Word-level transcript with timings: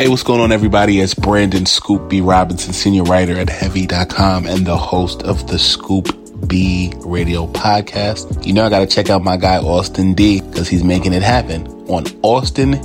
Hey, 0.00 0.08
what's 0.08 0.22
going 0.22 0.40
on, 0.40 0.50
everybody? 0.50 0.98
It's 0.98 1.12
Brandon 1.12 1.66
Scoop 1.66 2.08
B. 2.08 2.22
Robinson, 2.22 2.72
senior 2.72 3.02
writer 3.02 3.36
at 3.36 3.50
Heavy.com 3.50 4.46
and 4.46 4.66
the 4.66 4.74
host 4.74 5.22
of 5.24 5.46
the 5.46 5.58
Scoop 5.58 6.08
B 6.48 6.94
Radio 7.00 7.46
podcast. 7.48 8.46
You 8.46 8.54
know, 8.54 8.64
I 8.64 8.70
got 8.70 8.78
to 8.78 8.86
check 8.86 9.10
out 9.10 9.22
my 9.22 9.36
guy, 9.36 9.58
Austin 9.58 10.14
D, 10.14 10.40
because 10.40 10.68
he's 10.68 10.82
making 10.82 11.12
it 11.12 11.22
happen 11.22 11.66
on 11.90 12.06
Austin 12.22 12.80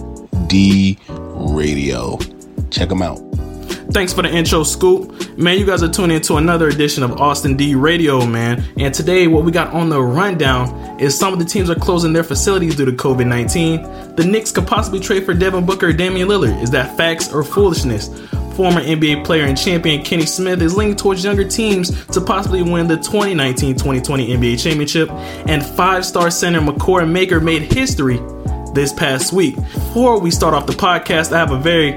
D 0.47 0.99
Radio. 1.07 2.19
Check 2.69 2.91
him 2.91 3.01
out. 3.01 3.24
Thanks 3.95 4.11
for 4.11 4.23
the 4.23 4.29
intro, 4.29 4.63
Scoop. 4.63 5.37
Man, 5.37 5.57
you 5.57 5.65
guys 5.65 5.81
are 5.81 5.87
tuning 5.87 6.17
into 6.17 6.35
another 6.35 6.67
edition 6.67 7.01
of 7.01 7.13
Austin 7.21 7.55
D 7.55 7.75
Radio, 7.75 8.25
man. 8.25 8.61
And 8.77 8.93
today, 8.93 9.27
what 9.27 9.45
we 9.45 9.53
got 9.53 9.73
on 9.73 9.87
the 9.87 10.01
rundown 10.01 10.99
is 10.99 11.17
some 11.17 11.31
of 11.31 11.39
the 11.39 11.45
teams 11.45 11.69
are 11.69 11.75
closing 11.75 12.11
their 12.11 12.25
facilities 12.25 12.75
due 12.75 12.83
to 12.83 12.91
COVID 12.91 13.25
19. 13.25 14.15
The 14.17 14.25
Knicks 14.25 14.51
could 14.51 14.67
possibly 14.67 14.99
trade 14.99 15.25
for 15.25 15.33
Devin 15.33 15.65
Booker 15.65 15.87
or 15.87 15.93
Damian 15.93 16.27
Lillard. 16.27 16.61
Is 16.61 16.71
that 16.71 16.97
facts 16.97 17.31
or 17.31 17.41
foolishness? 17.41 18.09
Former 18.57 18.81
NBA 18.81 19.23
player 19.23 19.45
and 19.45 19.57
champion 19.57 20.03
Kenny 20.03 20.25
Smith 20.25 20.61
is 20.61 20.75
leaning 20.75 20.97
towards 20.97 21.23
younger 21.23 21.47
teams 21.47 22.05
to 22.07 22.19
possibly 22.19 22.63
win 22.63 22.89
the 22.89 22.97
2019 22.97 23.75
2020 23.75 24.27
NBA 24.27 24.61
championship. 24.61 25.09
And 25.47 25.65
five 25.65 26.05
star 26.05 26.29
center 26.31 26.59
Makur 26.59 27.09
Maker 27.09 27.39
made 27.39 27.71
history 27.71 28.19
this 28.73 28.91
past 28.91 29.31
week. 29.31 29.55
Before 29.55 30.19
we 30.19 30.31
start 30.31 30.53
off 30.53 30.65
the 30.65 30.73
podcast, 30.73 31.31
I 31.31 31.37
have 31.37 31.53
a 31.53 31.57
very 31.57 31.93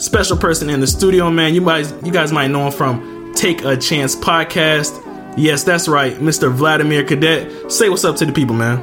special 0.00 0.36
person 0.36 0.70
in 0.70 0.80
the 0.80 0.86
studio, 0.86 1.30
man. 1.30 1.54
You 1.54 1.64
guys, 1.64 1.92
you 2.02 2.10
guys 2.10 2.32
might 2.32 2.48
know 2.48 2.66
him 2.66 2.72
from 2.72 3.32
Take 3.34 3.64
a 3.64 3.76
Chance 3.76 4.16
podcast. 4.16 5.06
Yes, 5.36 5.62
that's 5.62 5.86
right, 5.86 6.14
Mr. 6.16 6.50
Vladimir 6.50 7.04
Cadet. 7.04 7.70
Say 7.70 7.88
what's 7.88 8.04
up 8.04 8.16
to 8.16 8.26
the 8.26 8.32
people, 8.32 8.56
man. 8.56 8.78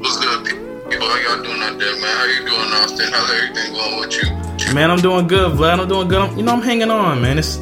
What's 0.00 0.18
good, 0.18 0.46
people? 0.46 1.06
How 1.06 1.34
y'all 1.34 1.42
doing 1.42 1.60
out 1.60 1.78
there, 1.78 1.96
man? 2.00 2.16
How 2.16 2.24
you 2.24 2.38
doing, 2.46 2.72
Austin? 2.72 3.12
How's 3.12 3.30
everything 3.30 3.72
going 3.74 4.00
with 4.00 4.68
you? 4.68 4.74
Man, 4.74 4.90
I'm 4.90 5.00
doing 5.00 5.26
good, 5.26 5.52
Vlad. 5.52 5.80
I'm 5.80 5.88
doing 5.88 6.08
good. 6.08 6.36
You 6.36 6.44
know, 6.44 6.52
I'm 6.52 6.62
hanging 6.62 6.90
on, 6.90 7.20
man. 7.20 7.38
It's, 7.38 7.58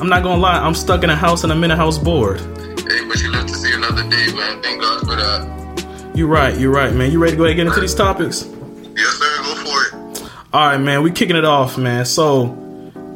I'm 0.00 0.08
not 0.08 0.22
gonna 0.22 0.40
lie, 0.40 0.58
I'm 0.58 0.74
stuck 0.74 1.04
in 1.04 1.10
a 1.10 1.16
house 1.16 1.44
and 1.44 1.52
I'm 1.52 1.62
in 1.64 1.70
a 1.70 1.76
house 1.76 1.98
bored. 1.98 2.40
Hey, 2.40 3.06
but 3.06 3.22
you 3.22 3.30
live 3.30 3.46
to 3.46 3.54
see 3.54 3.72
another 3.72 4.02
day, 4.10 4.32
man. 4.34 4.60
Thank 4.60 4.82
God 4.82 5.00
for 5.00 5.16
that. 5.16 6.12
You're 6.14 6.28
right, 6.28 6.58
you're 6.58 6.72
right, 6.72 6.92
man. 6.92 7.10
You 7.10 7.22
ready 7.22 7.32
to 7.32 7.36
go 7.38 7.44
ahead 7.44 7.58
and 7.58 7.58
get 7.58 7.66
into 7.68 7.80
these 7.80 7.94
topics? 7.94 8.44
All 10.54 10.66
right, 10.66 10.76
man, 10.76 11.02
We're 11.02 11.14
kicking 11.14 11.36
it 11.36 11.46
off, 11.46 11.78
man. 11.78 12.04
So, 12.04 12.44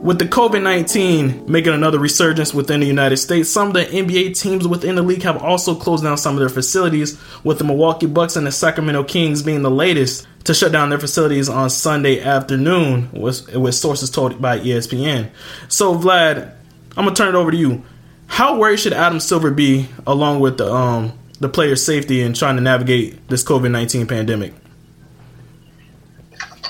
with 0.01 0.19
the 0.19 0.25
COVID 0.25 0.63
19 0.63 1.45
making 1.47 1.75
another 1.75 1.99
resurgence 1.99 2.55
within 2.55 2.81
the 2.81 2.87
United 2.87 3.19
States, 3.19 3.51
some 3.51 3.69
of 3.69 3.75
the 3.75 3.85
NBA 3.85 4.41
teams 4.41 4.67
within 4.67 4.95
the 4.95 5.03
league 5.03 5.23
have 5.23 5.43
also 5.43 5.75
closed 5.75 6.03
down 6.03 6.17
some 6.17 6.33
of 6.35 6.41
their 6.41 6.49
facilities, 6.49 7.21
with 7.45 7.59
the 7.59 7.65
Milwaukee 7.65 8.07
Bucks 8.07 8.37
and 8.37 8.47
the 8.47 8.53
Sacramento 8.53 9.05
Kings 9.05 9.43
being 9.43 9.61
the 9.61 9.71
latest 9.71 10.27
to 10.45 10.55
shut 10.55 10.73
down 10.73 10.89
their 10.89 10.99
facilities 10.99 11.51
on 11.51 11.69
Sunday 11.69 12.23
afternoon, 12.23 13.11
with, 13.13 13.55
with 13.55 13.75
sources 13.75 14.09
told 14.09 14.41
by 14.41 14.59
ESPN. 14.59 15.29
So, 15.69 15.95
Vlad, 15.95 16.55
I'm 16.97 17.05
gonna 17.05 17.15
turn 17.15 17.35
it 17.35 17.39
over 17.39 17.51
to 17.51 17.57
you. 17.57 17.85
How 18.29 18.57
worried 18.57 18.81
should 18.81 18.95
Adam 18.95 19.21
Silver 19.21 19.51
be, 19.51 19.91
along 20.07 20.41
with 20.41 20.57
the 20.57 20.73
um, 20.73 21.13
the 21.39 21.51
player 21.51 21.77
safety 21.77 22.23
and 22.23 22.35
trying 22.35 22.57
to 22.57 22.63
navigate 22.63 23.29
this 23.29 23.45
COVID 23.45 23.71
19 23.71 24.07
pandemic? 24.07 24.55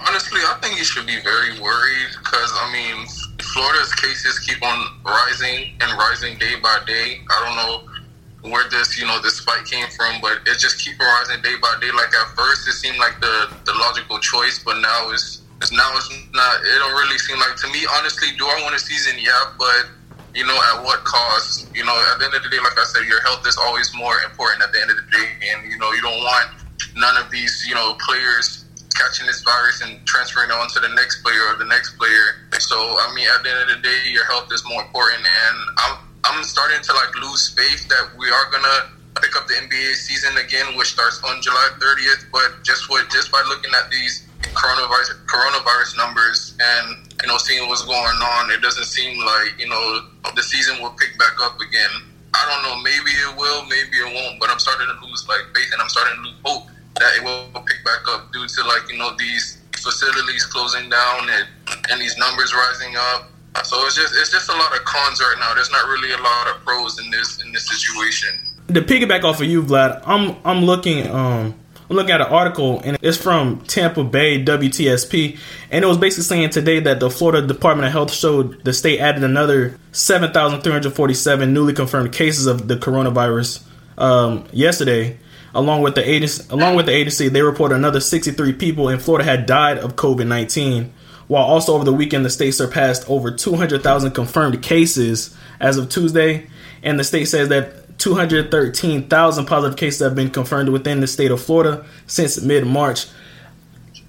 Honestly, 0.09 0.41
I 0.41 0.59
think 0.63 0.76
you 0.76 0.76
should 0.87 1.07
be 1.07 1.21
very 1.21 1.59
worried 1.61 2.11
because, 2.19 2.51
I 2.55 2.71
mean, 2.73 3.07
Florida's 3.53 3.93
cases 3.95 4.39
keep 4.39 4.63
on 4.63 4.79
rising 5.05 5.75
and 5.81 5.91
rising 5.99 6.39
day 6.39 6.55
by 6.63 6.79
day. 6.87 7.21
I 7.29 7.37
don't 7.45 7.57
know 7.57 8.51
where 8.51 8.69
this, 8.71 8.99
you 8.99 9.07
know, 9.07 9.21
this 9.21 9.43
spike 9.43 9.65
came 9.67 9.87
from, 9.97 10.21
but 10.21 10.39
it 10.47 10.59
just 10.59 10.79
keeps 10.79 10.99
rising 10.99 11.43
day 11.43 11.55
by 11.61 11.75
day. 11.81 11.91
Like 11.91 12.15
at 12.15 12.37
first, 12.37 12.69
it 12.69 12.79
seemed 12.79 12.99
like 12.99 13.19
the, 13.21 13.51
the 13.65 13.75
logical 13.75 14.19
choice, 14.19 14.63
but 14.63 14.79
now 14.79 15.11
it's, 15.11 15.43
it's 15.61 15.73
now 15.73 15.91
it's 15.97 16.11
not. 16.35 16.61
It 16.61 16.79
don't 16.79 16.93
really 16.93 17.19
seem 17.19 17.39
like 17.41 17.57
to 17.57 17.69
me. 17.73 17.87
Honestly, 17.99 18.29
do 18.37 18.45
I 18.45 18.61
want 18.63 18.75
a 18.75 18.79
season? 18.79 19.17
Yeah, 19.19 19.33
but 19.59 19.89
you 20.35 20.45
know, 20.45 20.55
at 20.55 20.85
what 20.85 21.03
cost? 21.05 21.75
You 21.75 21.83
know, 21.83 21.97
at 22.13 22.19
the 22.19 22.27
end 22.27 22.35
of 22.35 22.43
the 22.43 22.51
day, 22.51 22.59
like 22.59 22.79
I 22.79 22.85
said, 22.85 23.09
your 23.09 23.23
health 23.23 23.47
is 23.49 23.57
always 23.57 23.91
more 23.97 24.21
important 24.21 24.63
at 24.63 24.73
the 24.73 24.81
end 24.83 24.91
of 24.91 24.97
the 24.97 25.09
day, 25.11 25.29
and 25.49 25.73
you 25.73 25.79
know, 25.79 25.93
you 25.93 26.03
don't 26.03 26.21
want 26.21 26.61
none 26.95 27.17
of 27.17 27.31
these, 27.31 27.65
you 27.67 27.75
know, 27.75 27.97
players 28.07 28.66
catching 28.97 29.27
this 29.27 29.45
virus 29.45 29.85
and 29.85 30.01
transferring 30.09 30.51
on 30.51 30.69
to 30.73 30.81
the 30.81 30.89
next 30.97 31.23
player 31.23 31.53
or 31.53 31.57
the 31.61 31.69
next 31.69 31.97
player. 32.01 32.41
So, 32.59 32.77
I 32.77 33.13
mean, 33.15 33.29
at 33.29 33.45
the 33.45 33.53
end 33.53 33.61
of 33.69 33.69
the 33.77 33.81
day, 33.85 34.09
your 34.09 34.25
health 34.25 34.49
is 34.53 34.65
more 34.65 34.83
important, 34.83 35.21
and 35.21 35.57
I'm 35.85 35.95
I'm 36.25 36.43
starting 36.43 36.83
to 36.83 36.93
like 36.93 37.15
lose 37.21 37.55
faith 37.55 37.87
that 37.89 38.11
we 38.19 38.27
are 38.27 38.51
gonna 38.51 38.91
pick 39.21 39.37
up 39.37 39.47
the 39.47 39.55
NBA 39.55 39.95
season 39.95 40.37
again, 40.39 40.77
which 40.77 40.89
starts 40.89 41.23
on 41.23 41.41
July 41.43 41.69
30th. 41.79 42.27
But 42.33 42.65
just 42.65 42.91
what 42.91 43.09
just 43.11 43.31
by 43.31 43.43
looking 43.49 43.71
at 43.77 43.91
these 43.91 44.27
coronavirus 44.57 45.23
coronavirus 45.29 45.97
numbers 45.97 46.57
and 46.59 47.13
you 47.23 47.29
know 47.29 47.37
seeing 47.39 47.69
what's 47.69 47.85
going 47.85 48.21
on, 48.41 48.51
it 48.51 48.63
doesn't 48.63 48.89
seem 48.89 49.21
like 49.21 49.61
you 49.61 49.69
know 49.69 50.09
the 50.35 50.43
season 50.43 50.83
will 50.83 50.97
pick 50.97 51.17
back 51.19 51.37
up 51.43 51.61
again. 51.61 52.11
I 52.35 52.43
don't 52.53 52.63
know. 52.69 52.77
Maybe 52.83 53.13
it 53.17 53.33
will, 53.37 53.65
maybe 53.65 53.97
it 53.97 54.13
won't. 54.13 54.41
But 54.41 54.51
I'm 54.51 54.59
starting 54.59 54.89
to 54.89 55.07
lose 55.07 55.29
like 55.29 55.45
faith, 55.55 55.71
and 55.73 55.81
I'm 55.81 55.89
starting 55.89 56.17
to 56.17 56.23
lose 56.29 56.41
hope 56.45 56.67
that 56.99 57.17
it 57.17 57.25
will 57.25 57.63
pick 57.63 57.85
back 57.85 58.03
up 58.09 58.33
due 58.33 58.47
to 58.47 58.65
like 58.65 58.91
you 58.91 58.99
know 58.99 59.15
these 59.19 59.59
facilities 59.77 60.45
closing 60.47 60.89
down 60.91 61.29
and, 61.31 61.47
and 61.91 62.01
these 62.01 62.17
numbers 62.19 62.53
rising 62.55 62.95
up. 62.97 63.31
So 63.65 63.77
it's 63.87 63.97
just 63.97 64.15
it's 64.17 64.31
just 64.31 64.49
a 64.49 64.53
lot 64.53 64.73
of 64.77 64.85
cons 64.85 65.21
right 65.21 65.37
now. 65.39 65.55
There's 65.55 65.71
not 65.71 65.87
really 65.87 66.13
a 66.13 66.19
lot 66.19 66.49
of 66.49 66.65
pros 66.65 66.99
in 66.99 67.11
this 67.11 67.43
in 67.43 67.53
this 67.53 67.69
situation. 67.69 68.31
to 68.69 68.83
piggyback 68.83 69.25
off 69.25 69.41
of 69.41 69.47
you, 69.47 69.63
Vlad, 69.63 70.03
I'm 70.05 70.37
I'm 70.45 70.65
looking 70.65 71.09
um 71.09 71.55
I'm 71.89 71.97
looking 71.97 72.13
at 72.13 72.21
an 72.21 72.27
article 72.27 72.81
and 72.85 72.99
it's 73.01 73.17
from 73.17 73.61
Tampa 73.61 74.03
Bay 74.03 74.45
WTSP 74.45 75.39
and 75.71 75.85
it 75.85 75.87
was 75.87 75.99
basically 75.99 76.25
saying 76.25 76.51
today 76.51 76.81
that 76.81 76.99
the 77.01 77.09
Florida 77.09 77.47
Department 77.47 77.87
of 77.87 77.93
Health 77.93 78.13
showed 78.13 78.65
the 78.65 78.73
state 78.73 78.99
added 78.99 79.23
another 79.23 79.79
7,347 79.93 81.55
newly 81.55 81.73
confirmed 81.73 82.13
cases 82.13 82.47
of 82.47 82.67
the 82.67 82.77
coronavirus 82.77 83.65
um, 83.99 84.45
yesterday. 84.53 85.17
Along 85.55 85.83
with 85.83 85.95
the 85.95 86.09
agency, 86.09 86.45
along 86.51 86.77
with 86.77 86.87
the 86.87 86.93
agency, 86.93 87.29
they 87.29 87.43
report 87.43 87.73
another 87.73 88.01
63 88.01 88.53
people 88.55 88.89
in 88.89 88.99
Florida 88.99 89.25
had 89.25 89.47
died 89.47 89.79
of 89.79 89.97
COVID 89.97 90.27
19. 90.27 90.93
While 91.29 91.45
also 91.45 91.75
over 91.75 91.85
the 91.85 91.93
weekend, 91.93 92.25
the 92.25 92.31
state 92.31 92.53
surpassed 92.53 93.09
over 93.09 93.31
200,000 93.31 94.13
confirmed 94.13 94.63
cases 94.63 95.37
as 95.59 95.77
of 95.77 95.89
Tuesday, 95.89 96.47
and 96.83 97.01
the 97.01 97.05
state 97.05 97.25
says 97.25 97.49
that 97.49 97.99
213,000 97.99 99.47
positive 99.47 99.77
cases 99.77 100.01
have 100.01 100.15
been 100.15 100.31
confirmed 100.31 100.69
within 100.69 101.01
the 101.01 101.07
state 101.07 101.31
of 101.31 101.43
Florida 101.43 101.85
since 102.07 102.41
mid 102.41 102.67
March. 102.67 103.07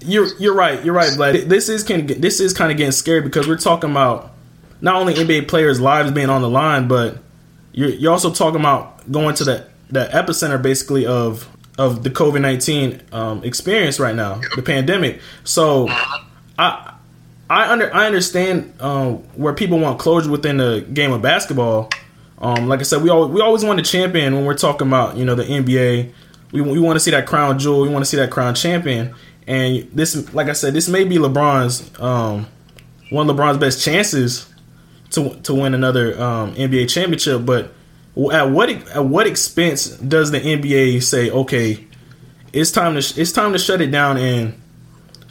You're 0.00 0.28
you're 0.38 0.54
right. 0.54 0.84
You're 0.84 0.94
right, 0.94 1.10
Vlad. 1.10 1.48
This 1.48 1.68
is 1.68 1.82
can 1.82 2.06
this 2.06 2.40
is 2.40 2.52
kind 2.52 2.70
of 2.70 2.76
getting 2.76 2.92
scary 2.92 3.20
because 3.20 3.48
we're 3.48 3.56
talking 3.56 3.90
about 3.90 4.32
not 4.80 4.96
only 4.96 5.14
NBA 5.14 5.48
players' 5.48 5.80
lives 5.80 6.12
being 6.12 6.30
on 6.30 6.42
the 6.42 6.48
line, 6.48 6.86
but 6.86 7.18
you're 7.72 7.88
you're 7.88 8.12
also 8.12 8.32
talking 8.32 8.60
about 8.60 9.10
going 9.10 9.34
to 9.36 9.44
the 9.44 9.66
the 9.90 10.06
epicenter 10.12 10.60
basically 10.60 11.06
of 11.06 11.48
of 11.78 12.02
the 12.02 12.10
COVID 12.10 12.40
nineteen 12.40 13.02
um, 13.12 13.44
experience 13.44 14.00
right 14.00 14.14
now, 14.14 14.40
the 14.56 14.62
pandemic. 14.62 15.20
So 15.44 15.88
I 16.58 16.94
I 17.50 17.72
under 17.72 17.94
I 17.94 18.06
understand 18.06 18.74
um, 18.80 19.16
where 19.34 19.54
people 19.54 19.78
want 19.78 19.98
closure 19.98 20.30
within 20.30 20.58
the 20.58 20.86
game 20.92 21.12
of 21.12 21.22
basketball. 21.22 21.90
Um, 22.40 22.68
like 22.68 22.80
I 22.80 22.84
said, 22.84 23.02
we 23.02 23.10
always, 23.10 23.32
we 23.32 23.40
always 23.40 23.64
want 23.64 23.84
to 23.84 23.84
champion 23.84 24.34
when 24.34 24.44
we're 24.44 24.56
talking 24.56 24.86
about 24.86 25.16
you 25.16 25.24
know 25.24 25.34
the 25.34 25.44
NBA. 25.44 26.12
We 26.52 26.60
we 26.60 26.78
want 26.78 26.96
to 26.96 27.00
see 27.00 27.10
that 27.12 27.26
crown 27.26 27.58
jewel. 27.58 27.82
We 27.82 27.88
want 27.88 28.04
to 28.04 28.08
see 28.10 28.16
that 28.18 28.30
crown 28.30 28.54
champion. 28.54 29.14
And 29.46 29.88
this, 29.94 30.34
like 30.34 30.48
I 30.48 30.52
said, 30.52 30.74
this 30.74 30.88
may 30.88 31.04
be 31.04 31.16
LeBron's 31.16 31.98
um, 31.98 32.46
one 33.10 33.28
of 33.28 33.34
LeBron's 33.34 33.58
best 33.58 33.82
chances 33.82 34.52
to 35.10 35.34
to 35.40 35.54
win 35.54 35.74
another 35.74 36.20
um, 36.20 36.54
NBA 36.54 36.90
championship. 36.90 37.46
But 37.46 37.72
at 38.32 38.50
what 38.50 38.70
at 38.70 39.04
what 39.04 39.26
expense 39.26 39.88
does 39.88 40.30
the 40.30 40.40
NBA 40.40 41.02
say, 41.02 41.30
okay, 41.30 41.86
it's 42.52 42.70
time 42.72 43.00
to 43.00 43.20
it's 43.20 43.32
time 43.32 43.52
to 43.52 43.58
shut 43.58 43.80
it 43.80 43.90
down 43.90 44.16
and 44.16 44.60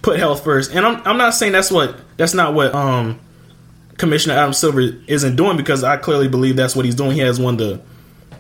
put 0.02 0.20
health 0.20 0.44
first? 0.44 0.72
And 0.72 0.86
I'm 0.86 1.06
I'm 1.06 1.18
not 1.18 1.34
saying 1.34 1.52
that's 1.52 1.72
what 1.72 1.96
that's 2.18 2.34
not 2.34 2.54
what 2.54 2.74
um, 2.74 3.20
Commissioner 3.98 4.36
Adam 4.36 4.54
Silver 4.54 4.82
isn't 5.08 5.36
doing 5.36 5.58
because 5.58 5.84
I 5.84 5.98
clearly 5.98 6.28
believe 6.28 6.56
that's 6.56 6.76
what 6.76 6.86
he's 6.86 6.96
doing. 6.96 7.12
He 7.12 7.20
has 7.20 7.40
one 7.40 7.56
of 7.56 7.60
the 7.60 7.82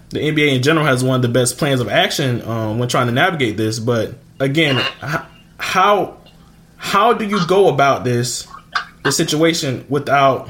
the 0.09 0.19
NBA 0.19 0.55
in 0.55 0.63
general 0.63 0.85
has 0.85 1.03
one 1.03 1.17
of 1.17 1.21
the 1.21 1.27
best 1.27 1.57
plans 1.57 1.81
of 1.81 1.89
action 1.89 2.41
um, 2.43 2.79
when 2.79 2.87
trying 2.87 3.07
to 3.07 3.13
navigate 3.13 3.57
this. 3.57 3.79
But 3.79 4.15
again, 4.39 4.81
how 5.57 6.17
how 6.77 7.13
do 7.13 7.25
you 7.25 7.45
go 7.47 7.67
about 7.67 8.03
this 8.05 8.47
the 9.03 9.11
situation 9.11 9.85
without 9.89 10.49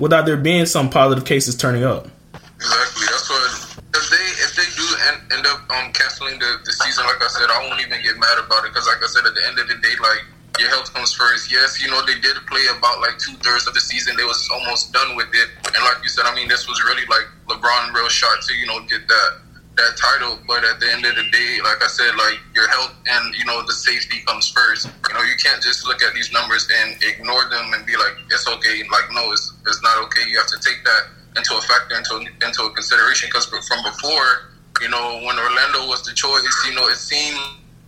without 0.00 0.24
there 0.24 0.36
being 0.36 0.66
some 0.66 0.88
positive 0.88 1.24
cases 1.24 1.56
turning 1.56 1.84
up? 1.84 2.08
Exactly. 2.54 3.06
That's 3.10 3.28
what 3.28 3.84
if 3.94 4.10
they 4.10 4.16
if 4.16 4.56
they 4.56 4.68
do 4.76 4.86
end, 5.32 5.46
up 5.46 5.64
um 5.72 5.92
canceling 5.92 6.38
the, 6.38 6.60
the 6.64 6.72
season, 6.72 7.04
like 7.06 7.20
I 7.22 7.28
said, 7.28 7.48
I 7.48 7.66
won't 7.68 7.80
even 7.80 8.00
get 8.02 8.16
mad 8.18 8.38
about 8.38 8.64
it 8.64 8.72
because, 8.72 8.86
like 8.86 9.02
I 9.02 9.08
said, 9.08 9.24
at 9.26 9.34
the 9.34 9.44
end 9.48 9.56
of 9.58 9.66
the 9.68 9.78
day, 9.80 9.96
like 10.00 10.22
your 10.60 10.68
health 10.68 10.92
comes 10.92 11.12
first. 11.12 11.50
Yes, 11.50 11.80
you 11.80 11.90
know 11.90 12.04
they 12.04 12.18
did 12.20 12.36
play 12.46 12.64
about 12.76 13.00
like 13.00 13.16
two 13.16 13.32
thirds 13.40 13.66
of 13.66 13.74
the 13.74 13.80
season. 13.80 14.16
They 14.16 14.24
was 14.24 14.40
almost 14.52 14.92
done 14.92 15.16
with 15.16 15.32
it, 15.32 15.48
and 15.64 15.80
like 15.84 16.02
you 16.02 16.10
said, 16.12 16.24
I 16.28 16.34
mean, 16.34 16.48
this 16.48 16.68
was 16.68 16.82
really 16.84 17.06
like 17.08 17.26
LeBron 17.48 17.94
real 17.94 18.08
shot 18.08 18.42
to 18.48 18.52
you 18.54 18.66
know 18.66 18.80
get 18.84 19.08
that 19.08 19.30
that 19.76 19.96
title. 19.96 20.38
But 20.46 20.64
at 20.64 20.80
the 20.80 20.92
end 20.92 21.04
of 21.04 21.16
the 21.16 21.24
day, 21.32 21.58
like 21.64 21.80
I 21.82 21.88
said, 21.88 22.12
like 22.16 22.38
your 22.54 22.68
health 22.68 22.92
and 23.06 23.34
you 23.34 23.44
know 23.44 23.64
the 23.64 23.72
safety 23.72 24.20
comes 24.26 24.48
first. 24.50 24.86
You 25.08 25.14
know, 25.14 25.22
you 25.22 25.36
can't 25.40 25.62
just 25.62 25.86
look 25.86 26.02
at 26.02 26.14
these 26.14 26.32
numbers 26.32 26.68
and 26.68 26.96
ignore 27.02 27.48
them 27.48 27.72
and 27.72 27.86
be 27.86 27.96
like, 27.96 28.16
it's 28.30 28.48
okay. 28.48 28.82
Like, 28.90 29.08
no, 29.12 29.32
it's 29.32 29.52
it's 29.66 29.82
not 29.82 30.02
okay. 30.04 30.28
You 30.28 30.38
have 30.38 30.48
to 30.48 30.60
take 30.60 30.84
that 30.84 31.02
into 31.36 31.56
a 31.56 31.62
factor, 31.62 31.96
into 31.96 32.28
into 32.44 32.62
a 32.64 32.70
consideration. 32.72 33.28
Because 33.32 33.46
from 33.46 33.82
before, 33.82 34.51
you 34.80 34.88
know, 34.88 35.20
when 35.24 35.38
Orlando 35.38 35.86
was 35.88 36.02
the 36.04 36.14
choice, 36.14 36.64
you 36.66 36.74
know, 36.74 36.86
it 36.88 36.96
seemed 36.96 37.38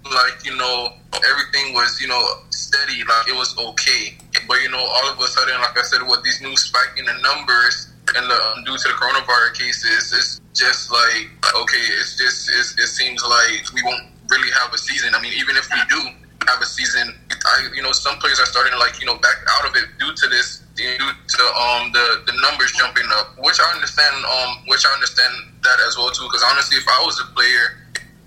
like 0.05 0.45
you 0.45 0.55
know 0.57 0.93
everything 1.31 1.73
was 1.73 2.01
you 2.01 2.09
know 2.09 2.23
steady, 2.51 3.03
like 3.05 3.29
it 3.29 3.35
was 3.35 3.57
okay. 3.59 4.17
But 4.47 4.61
you 4.63 4.71
know, 4.71 4.79
all 4.79 5.11
of 5.11 5.19
a 5.19 5.27
sudden, 5.27 5.55
like 5.61 5.79
I 5.79 5.83
said, 5.83 6.03
with 6.07 6.23
these 6.23 6.41
new 6.43 6.57
spike 6.57 6.99
in 6.99 7.07
the 7.07 7.17
numbers 7.23 7.89
and 8.17 8.29
the, 8.29 8.35
um, 8.35 8.65
due 8.65 8.77
to 8.77 8.89
the 8.89 8.95
coronavirus 8.95 9.55
cases, 9.55 10.13
it's 10.13 10.41
just 10.53 10.93
like 10.93 11.31
okay, 11.57 11.85
it's 12.01 12.17
just 12.19 12.51
it's, 12.51 12.79
it 12.79 12.89
seems 12.89 13.23
like 13.25 13.73
we 13.73 13.83
won't 13.83 14.05
really 14.31 14.51
have 14.63 14.73
a 14.73 14.79
season. 14.79 15.15
I 15.15 15.23
mean, 15.23 15.33
even 15.35 15.57
if 15.57 15.69
we 15.73 15.81
do 15.89 16.01
have 16.49 16.61
a 16.61 16.67
season, 16.67 17.15
I 17.44 17.69
you 17.75 17.82
know 17.82 17.93
some 17.93 18.19
players 18.19 18.41
are 18.41 18.46
starting 18.46 18.73
to 18.73 18.79
like 18.79 19.00
you 19.00 19.06
know 19.06 19.17
back 19.19 19.37
out 19.61 19.69
of 19.69 19.76
it 19.76 19.87
due 19.99 20.12
to 20.14 20.26
this 20.29 20.64
due 20.75 20.96
to 20.96 21.43
um 21.55 21.93
the 21.93 22.25
the 22.26 22.35
numbers 22.41 22.73
jumping 22.73 23.06
up, 23.20 23.37
which 23.38 23.61
I 23.61 23.69
understand 23.75 24.17
um 24.25 24.64
which 24.67 24.85
I 24.87 24.93
understand 24.93 25.32
that 25.62 25.79
as 25.87 25.96
well 25.96 26.11
too. 26.11 26.25
Because 26.25 26.44
honestly, 26.50 26.79
if 26.79 26.88
I 26.88 27.02
was 27.05 27.20
a 27.20 27.26
player 27.35 27.85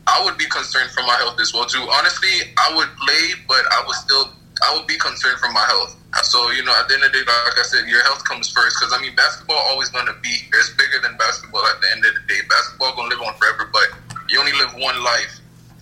I 0.08 0.24
would 0.24 0.38
be 0.38 0.48
concerned 0.48 0.90
for 0.92 1.04
my 1.04 1.20
health 1.20 1.40
as 1.40 1.54
well 1.54 1.66
too. 1.66 1.84
Honestly, 1.84 2.32
I 2.58 2.74
would 2.76 2.88
play, 2.96 3.24
but 3.48 3.60
I 3.72 3.84
would 3.86 3.96
still 3.96 4.32
I 4.64 4.74
would 4.76 4.88
be 4.88 4.98
concerned 4.98 5.38
for 5.38 5.52
my 5.52 5.64
health. 5.68 6.00
So 6.24 6.50
you 6.52 6.64
know, 6.64 6.74
at 6.80 6.88
the 6.88 6.96
end 6.96 7.04
of 7.04 7.12
the 7.12 7.20
day, 7.20 7.26
like 7.28 7.60
I 7.60 7.64
said, 7.68 7.88
your 7.88 8.02
health 8.04 8.24
comes 8.24 8.50
first. 8.50 8.80
Because 8.80 8.96
I 8.96 9.02
mean, 9.02 9.14
basketball 9.16 9.60
always 9.68 9.90
going 9.90 10.08
to 10.08 10.16
be 10.24 10.32
it's 10.32 10.72
bigger 10.80 11.04
than 11.04 11.18
basketball. 11.18 11.62
At 11.68 11.82
the 11.82 11.92
end 11.92 12.06
of 12.06 12.16
the 12.16 12.24
day, 12.26 12.40
basketball 12.48 12.96
going 12.96 13.12
to 13.12 13.18
live 13.18 13.28
on 13.28 13.36
forever, 13.36 13.70
but 13.72 13.88
you 14.30 14.40
only 14.40 14.54
live 14.54 14.74
one 14.80 15.04
life, 15.04 15.40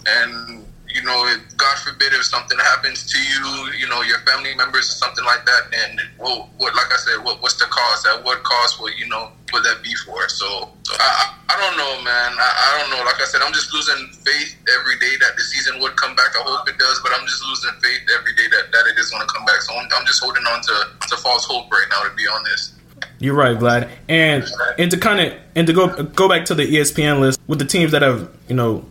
and 0.07 0.65
you 0.95 1.03
know, 1.03 1.27
God 1.59 1.75
forbid 1.83 2.15
if 2.15 2.23
something 2.23 2.57
happens 2.57 3.03
to 3.11 3.19
you, 3.19 3.75
you 3.75 3.87
know, 3.91 3.99
your 4.01 4.19
family 4.23 4.55
members 4.55 4.87
or 4.87 4.95
something 4.95 5.25
like 5.25 5.43
that, 5.43 5.67
then 5.69 5.99
well, 6.17 6.49
what, 6.55 6.73
like 6.73 6.87
I 6.87 6.95
said, 6.95 7.19
what, 7.19 7.43
what's 7.43 7.59
the 7.59 7.67
cost? 7.67 8.07
At 8.07 8.23
what 8.23 8.41
cost 8.43 8.79
will 8.79 8.95
you 8.95 9.05
know 9.09 9.35
would 9.51 9.63
that 9.67 9.83
be 9.83 9.93
for? 10.07 10.23
So, 10.29 10.71
so 10.87 10.95
I, 10.95 11.35
I 11.51 11.55
don't 11.59 11.75
know, 11.75 11.99
man. 11.99 12.31
I, 12.39 12.47
I 12.47 12.79
don't 12.79 12.95
know. 12.95 13.03
Like 13.03 13.19
I 13.19 13.25
said, 13.27 13.41
I'm 13.43 13.51
just 13.51 13.73
losing 13.75 14.07
faith 14.23 14.55
every 14.79 14.95
day 15.03 15.19
that 15.19 15.35
the 15.35 15.43
season 15.43 15.81
would 15.81 15.97
come 15.97 16.15
back. 16.15 16.31
I 16.39 16.47
hope 16.47 16.63
it 16.69 16.79
does, 16.79 17.01
but 17.03 17.11
I'm 17.11 17.27
just 17.27 17.43
losing 17.43 17.75
faith 17.83 18.07
every 18.15 18.33
day 18.39 18.47
that, 18.55 18.71
that 18.71 18.87
it 18.87 18.97
is 18.97 19.11
going 19.11 19.27
to 19.27 19.27
come 19.27 19.43
back. 19.43 19.59
So 19.67 19.75
I'm, 19.75 19.91
I'm 19.99 20.05
just 20.07 20.23
holding 20.23 20.47
on 20.47 20.61
to, 20.63 20.75
to 21.11 21.17
false 21.17 21.43
hope 21.43 21.69
right 21.71 21.87
now, 21.91 22.07
to 22.07 22.15
be 22.15 22.23
honest. 22.31 22.71
You're 23.19 23.35
right, 23.35 23.57
Vlad. 23.57 23.89
And 24.07 24.47
and 24.77 24.91
to 24.91 24.97
kind 24.97 25.19
of 25.19 25.37
and 25.55 25.67
to 25.67 25.73
go 25.73 26.03
go 26.03 26.29
back 26.29 26.45
to 26.45 26.55
the 26.55 26.63
ESPN 26.63 27.19
list 27.19 27.39
with 27.47 27.59
the 27.59 27.65
teams 27.65 27.91
that 27.91 28.01
have 28.01 28.29
you 28.47 28.55
know 28.55 28.85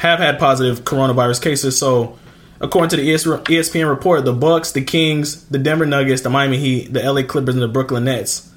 have 0.00 0.18
had 0.18 0.38
positive 0.38 0.82
coronavirus 0.82 1.42
cases. 1.42 1.76
So, 1.76 2.18
according 2.58 2.88
to 2.90 2.96
the 2.96 3.02
ESPN 3.02 3.86
report, 3.86 4.24
the 4.24 4.32
Bucks, 4.32 4.72
the 4.72 4.82
Kings, 4.82 5.44
the 5.48 5.58
Denver 5.58 5.84
Nuggets, 5.84 6.22
the 6.22 6.30
Miami 6.30 6.56
Heat, 6.56 6.90
the 6.90 7.00
LA 7.00 7.22
Clippers, 7.22 7.54
and 7.54 7.62
the 7.62 7.68
Brooklyn 7.68 8.04
Nets 8.04 8.50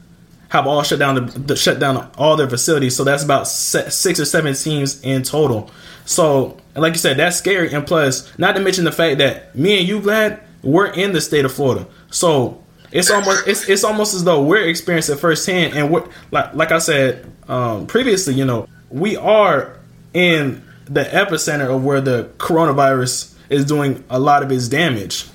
have 0.47 0.67
all 0.67 0.83
shut 0.83 0.99
down 0.99 1.15
the, 1.15 1.39
the 1.39 1.55
shut 1.57 1.79
down 1.79 2.09
all 2.17 2.37
their 2.37 2.49
facilities. 2.49 2.95
So 2.95 3.03
that's 3.03 3.25
about 3.25 3.49
six 3.49 4.19
or 4.21 4.25
seven 4.25 4.53
teams 4.53 5.01
in 5.01 5.23
total. 5.23 5.69
So, 6.05 6.57
like 6.75 6.93
you 6.93 6.99
said, 6.99 7.17
that's 7.17 7.35
scary. 7.35 7.73
And 7.73 7.85
plus, 7.85 8.31
not 8.39 8.55
to 8.55 8.61
mention 8.61 8.85
the 8.85 8.93
fact 8.93 9.17
that 9.17 9.53
me 9.53 9.79
and 9.79 9.87
you, 9.87 9.99
Vlad, 9.99 10.39
we're 10.61 10.87
in 10.87 11.11
the 11.11 11.19
state 11.19 11.43
of 11.43 11.51
Florida. 11.51 11.85
So 12.09 12.63
it's 12.93 13.11
almost 13.11 13.47
it's, 13.49 13.67
it's 13.67 13.83
almost 13.83 14.13
as 14.13 14.23
though 14.23 14.41
we're 14.43 14.69
experiencing 14.69 15.17
it 15.17 15.19
firsthand. 15.19 15.73
And 15.73 15.89
what 15.91 16.09
like 16.31 16.53
like 16.53 16.71
I 16.71 16.77
said 16.77 17.29
um, 17.49 17.85
previously, 17.85 18.33
you 18.33 18.45
know, 18.45 18.69
we 18.89 19.17
are 19.17 19.77
in 20.13 20.63
the 20.85 21.03
epicenter 21.03 21.73
of 21.73 21.83
where 21.83 22.01
the 22.01 22.29
coronavirus 22.37 23.35
is 23.49 23.65
doing 23.65 24.03
a 24.09 24.19
lot 24.19 24.43
of 24.43 24.51
its 24.51 24.67
damage. 24.67 25.25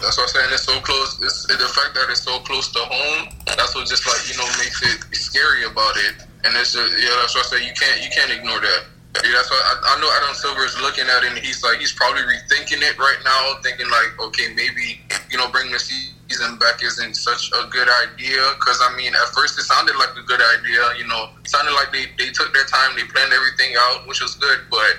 That's 0.00 0.18
what 0.18 0.24
I'm 0.24 0.28
saying. 0.28 0.48
It's 0.52 0.64
so 0.64 0.78
close. 0.80 1.16
It's, 1.22 1.46
the 1.46 1.70
fact 1.72 1.94
that 1.96 2.06
it's 2.10 2.22
so 2.22 2.38
close 2.40 2.70
to 2.72 2.78
home. 2.80 3.28
That's 3.46 3.74
what 3.74 3.88
just 3.88 4.06
like 4.06 4.20
you 4.28 4.36
know 4.36 4.44
makes 4.60 4.82
it 4.84 5.16
scary 5.16 5.64
about 5.64 5.96
it. 5.96 6.26
And 6.44 6.52
it's 6.56 6.74
just, 6.74 6.92
yeah. 7.00 7.14
That's 7.20 7.34
what 7.34 7.46
I 7.46 7.56
say. 7.56 7.64
You 7.64 7.72
can't 7.72 8.02
you 8.04 8.10
can't 8.12 8.30
ignore 8.30 8.60
that. 8.60 8.82
Yeah, 9.24 9.32
that's 9.32 9.50
why 9.50 9.60
I, 9.60 9.96
I 9.96 10.00
know 10.00 10.08
Adam 10.20 10.34
Silver 10.34 10.64
is 10.64 10.76
looking 10.80 11.04
at 11.04 11.24
it 11.24 11.36
and 11.36 11.38
he's 11.38 11.62
like 11.64 11.78
he's 11.78 11.92
probably 11.92 12.22
rethinking 12.22 12.84
it 12.84 12.98
right 12.98 13.20
now, 13.24 13.60
thinking 13.62 13.88
like, 13.88 14.12
okay, 14.28 14.52
maybe 14.54 15.00
you 15.30 15.38
know 15.38 15.48
bringing 15.48 15.72
the 15.72 15.80
season 16.32 16.56
back 16.56 16.82
isn't 16.82 17.14
such 17.14 17.50
a 17.52 17.68
good 17.68 17.88
idea. 18.04 18.40
Because 18.56 18.80
I 18.82 18.96
mean, 18.96 19.14
at 19.14 19.28
first 19.34 19.58
it 19.58 19.62
sounded 19.62 19.96
like 19.96 20.16
a 20.16 20.22
good 20.22 20.40
idea. 20.58 20.82
You 20.98 21.06
know, 21.06 21.30
sounded 21.44 21.72
like 21.72 21.92
they 21.92 22.06
they 22.18 22.30
took 22.32 22.52
their 22.52 22.64
time, 22.64 22.96
they 22.96 23.04
planned 23.04 23.32
everything 23.32 23.74
out, 23.78 24.06
which 24.08 24.20
was 24.20 24.34
good. 24.36 24.60
But 24.70 24.96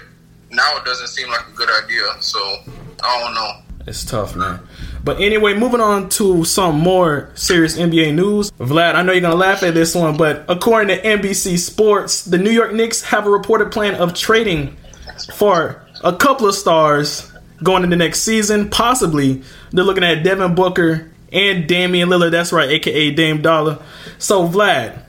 now 0.51 0.77
it 0.77 0.85
doesn't 0.85 1.07
seem 1.07 1.29
like 1.29 1.47
a 1.47 1.51
good 1.51 1.69
idea. 1.83 2.05
So 2.19 2.39
I 3.03 3.19
don't 3.19 3.33
know. 3.33 3.51
It's 3.85 4.05
tough, 4.05 4.35
man. 4.35 4.61
But 5.03 5.19
anyway, 5.19 5.53
moving 5.53 5.81
on 5.81 6.07
to 6.09 6.45
some 6.45 6.79
more 6.79 7.31
serious 7.35 7.77
NBA 7.77 8.15
news. 8.15 8.49
Vlad, 8.51 8.95
I 8.95 9.01
know 9.01 9.11
you're 9.11 9.19
going 9.19 9.31
to 9.31 9.37
laugh 9.37 9.61
at 9.61 9.73
this 9.73 9.93
one, 9.93 10.15
but 10.15 10.45
according 10.47 10.95
to 10.95 11.03
NBC 11.03 11.57
Sports, 11.57 12.23
the 12.23 12.37
New 12.37 12.51
York 12.51 12.71
Knicks 12.71 13.01
have 13.01 13.27
a 13.27 13.29
reported 13.29 13.73
plan 13.73 13.95
of 13.95 14.13
trading 14.13 14.77
for 15.33 15.85
a 16.01 16.15
couple 16.15 16.47
of 16.47 16.55
stars 16.55 17.29
going 17.61 17.83
into 17.83 17.97
next 17.97 18.21
season. 18.21 18.69
Possibly, 18.69 19.43
they're 19.71 19.83
looking 19.83 20.05
at 20.05 20.23
Devin 20.23 20.55
Booker 20.55 21.11
and 21.33 21.67
Damian 21.67 22.09
Lillard. 22.09 22.31
That's 22.31 22.53
right, 22.53 22.69
aka 22.69 23.11
Dame 23.11 23.41
Dollar. 23.41 23.79
So, 24.19 24.47
Vlad, 24.47 25.03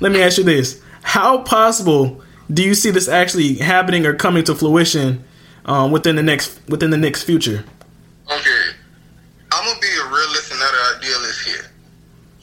let 0.00 0.12
me 0.12 0.20
ask 0.20 0.38
you 0.38 0.44
this: 0.44 0.82
How 1.02 1.38
possible 1.42 2.22
do 2.52 2.62
you 2.62 2.74
see 2.74 2.90
this 2.90 3.08
actually 3.08 3.54
happening 3.54 4.04
or 4.04 4.14
coming 4.14 4.44
to 4.44 4.54
fruition 4.54 5.24
um, 5.64 5.92
within 5.92 6.16
the 6.16 6.22
next 6.22 6.60
within 6.68 6.90
the 6.90 6.98
next 6.98 7.22
future? 7.22 7.64
Okay, 8.30 8.64
I'm 9.52 9.64
gonna 9.64 9.80
be 9.80 9.86
a 9.86 10.06
realist 10.08 10.50
and 10.50 10.60
not 10.60 10.72
an 10.74 10.98
idealist 10.98 11.46
here. 11.46 11.70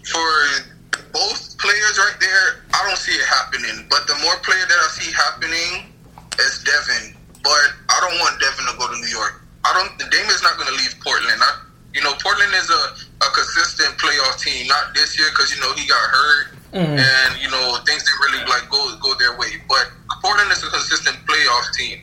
For 0.05 0.71
both 1.13 1.57
players 1.59 1.99
right 1.99 2.17
there, 2.19 2.63
I 2.73 2.87
don't 2.87 2.97
see 2.97 3.13
it 3.13 3.25
happening. 3.27 3.85
But 3.89 4.07
the 4.07 4.15
more 4.23 4.35
player 4.41 4.65
that 4.65 4.79
I 4.79 4.87
see 4.95 5.11
happening 5.11 5.93
is 6.39 6.63
Devin. 6.63 7.15
But 7.43 7.73
I 7.89 7.97
don't 8.01 8.17
want 8.19 8.39
Devin 8.39 8.65
to 8.65 8.77
go 8.77 8.87
to 8.87 8.97
New 8.97 9.11
York. 9.11 9.43
I 9.65 9.73
don't. 9.73 10.11
Damian's 10.11 10.41
not 10.41 10.57
gonna 10.57 10.71
leave 10.71 10.95
Portland. 11.03 11.41
I, 11.41 11.70
you 11.93 12.01
know, 12.01 12.13
Portland 12.23 12.53
is 12.55 12.69
a, 12.69 12.83
a 13.25 13.29
consistent 13.35 13.97
playoff 13.99 14.39
team. 14.39 14.67
Not 14.67 14.95
this 14.95 15.17
year 15.19 15.27
because 15.29 15.53
you 15.53 15.59
know 15.59 15.73
he 15.73 15.87
got 15.87 15.99
hurt 15.99 16.45
mm. 16.73 16.97
and 16.99 17.31
you 17.41 17.49
know 17.51 17.77
things 17.85 18.03
didn't 18.03 18.21
really 18.31 18.43
like 18.47 18.69
go 18.69 18.79
go 19.03 19.13
their 19.19 19.37
way. 19.37 19.59
But 19.67 19.91
Portland 20.23 20.51
is 20.51 20.63
a 20.63 20.69
consistent 20.69 21.17
playoff 21.27 21.71
team. 21.73 21.99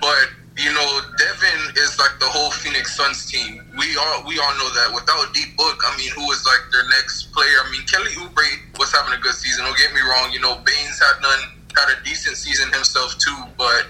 But 0.00 0.28
you 0.56 0.72
know, 0.72 1.00
Devin 1.18 1.74
is 1.76 1.98
like 1.98 2.14
the 2.20 2.30
whole 2.30 2.50
Phoenix 2.50 2.94
Suns 2.94 3.26
team. 3.26 3.64
We 3.76 3.96
all 3.96 4.22
we 4.26 4.38
all 4.38 4.54
know 4.60 4.70
that. 4.70 4.92
Without 4.94 5.34
D 5.34 5.50
Book, 5.56 5.82
I 5.86 5.96
mean, 5.96 6.10
who 6.12 6.30
is 6.30 6.44
like 6.46 6.62
their 6.70 6.86
next 6.94 7.32
player? 7.32 7.58
I 7.64 7.70
mean, 7.72 7.82
Kelly 7.86 8.12
Oubre 8.22 8.78
was 8.78 8.92
having 8.92 9.14
a 9.14 9.20
good 9.20 9.34
season. 9.34 9.64
Don't 9.64 9.76
get 9.76 9.92
me 9.92 10.00
wrong. 10.00 10.30
You 10.30 10.40
know, 10.40 10.56
Baynes 10.62 11.00
had 11.00 11.22
none 11.22 11.64
had 11.74 11.98
a 11.98 12.04
decent 12.04 12.36
season 12.36 12.72
himself 12.72 13.18
too. 13.18 13.36
But 13.58 13.88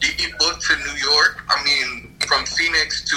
D 0.00 0.08
Book 0.38 0.60
to 0.60 0.76
New 0.76 0.96
York. 1.00 1.40
I 1.48 1.64
mean, 1.64 2.16
from 2.28 2.44
Phoenix 2.44 3.04
to 3.08 3.16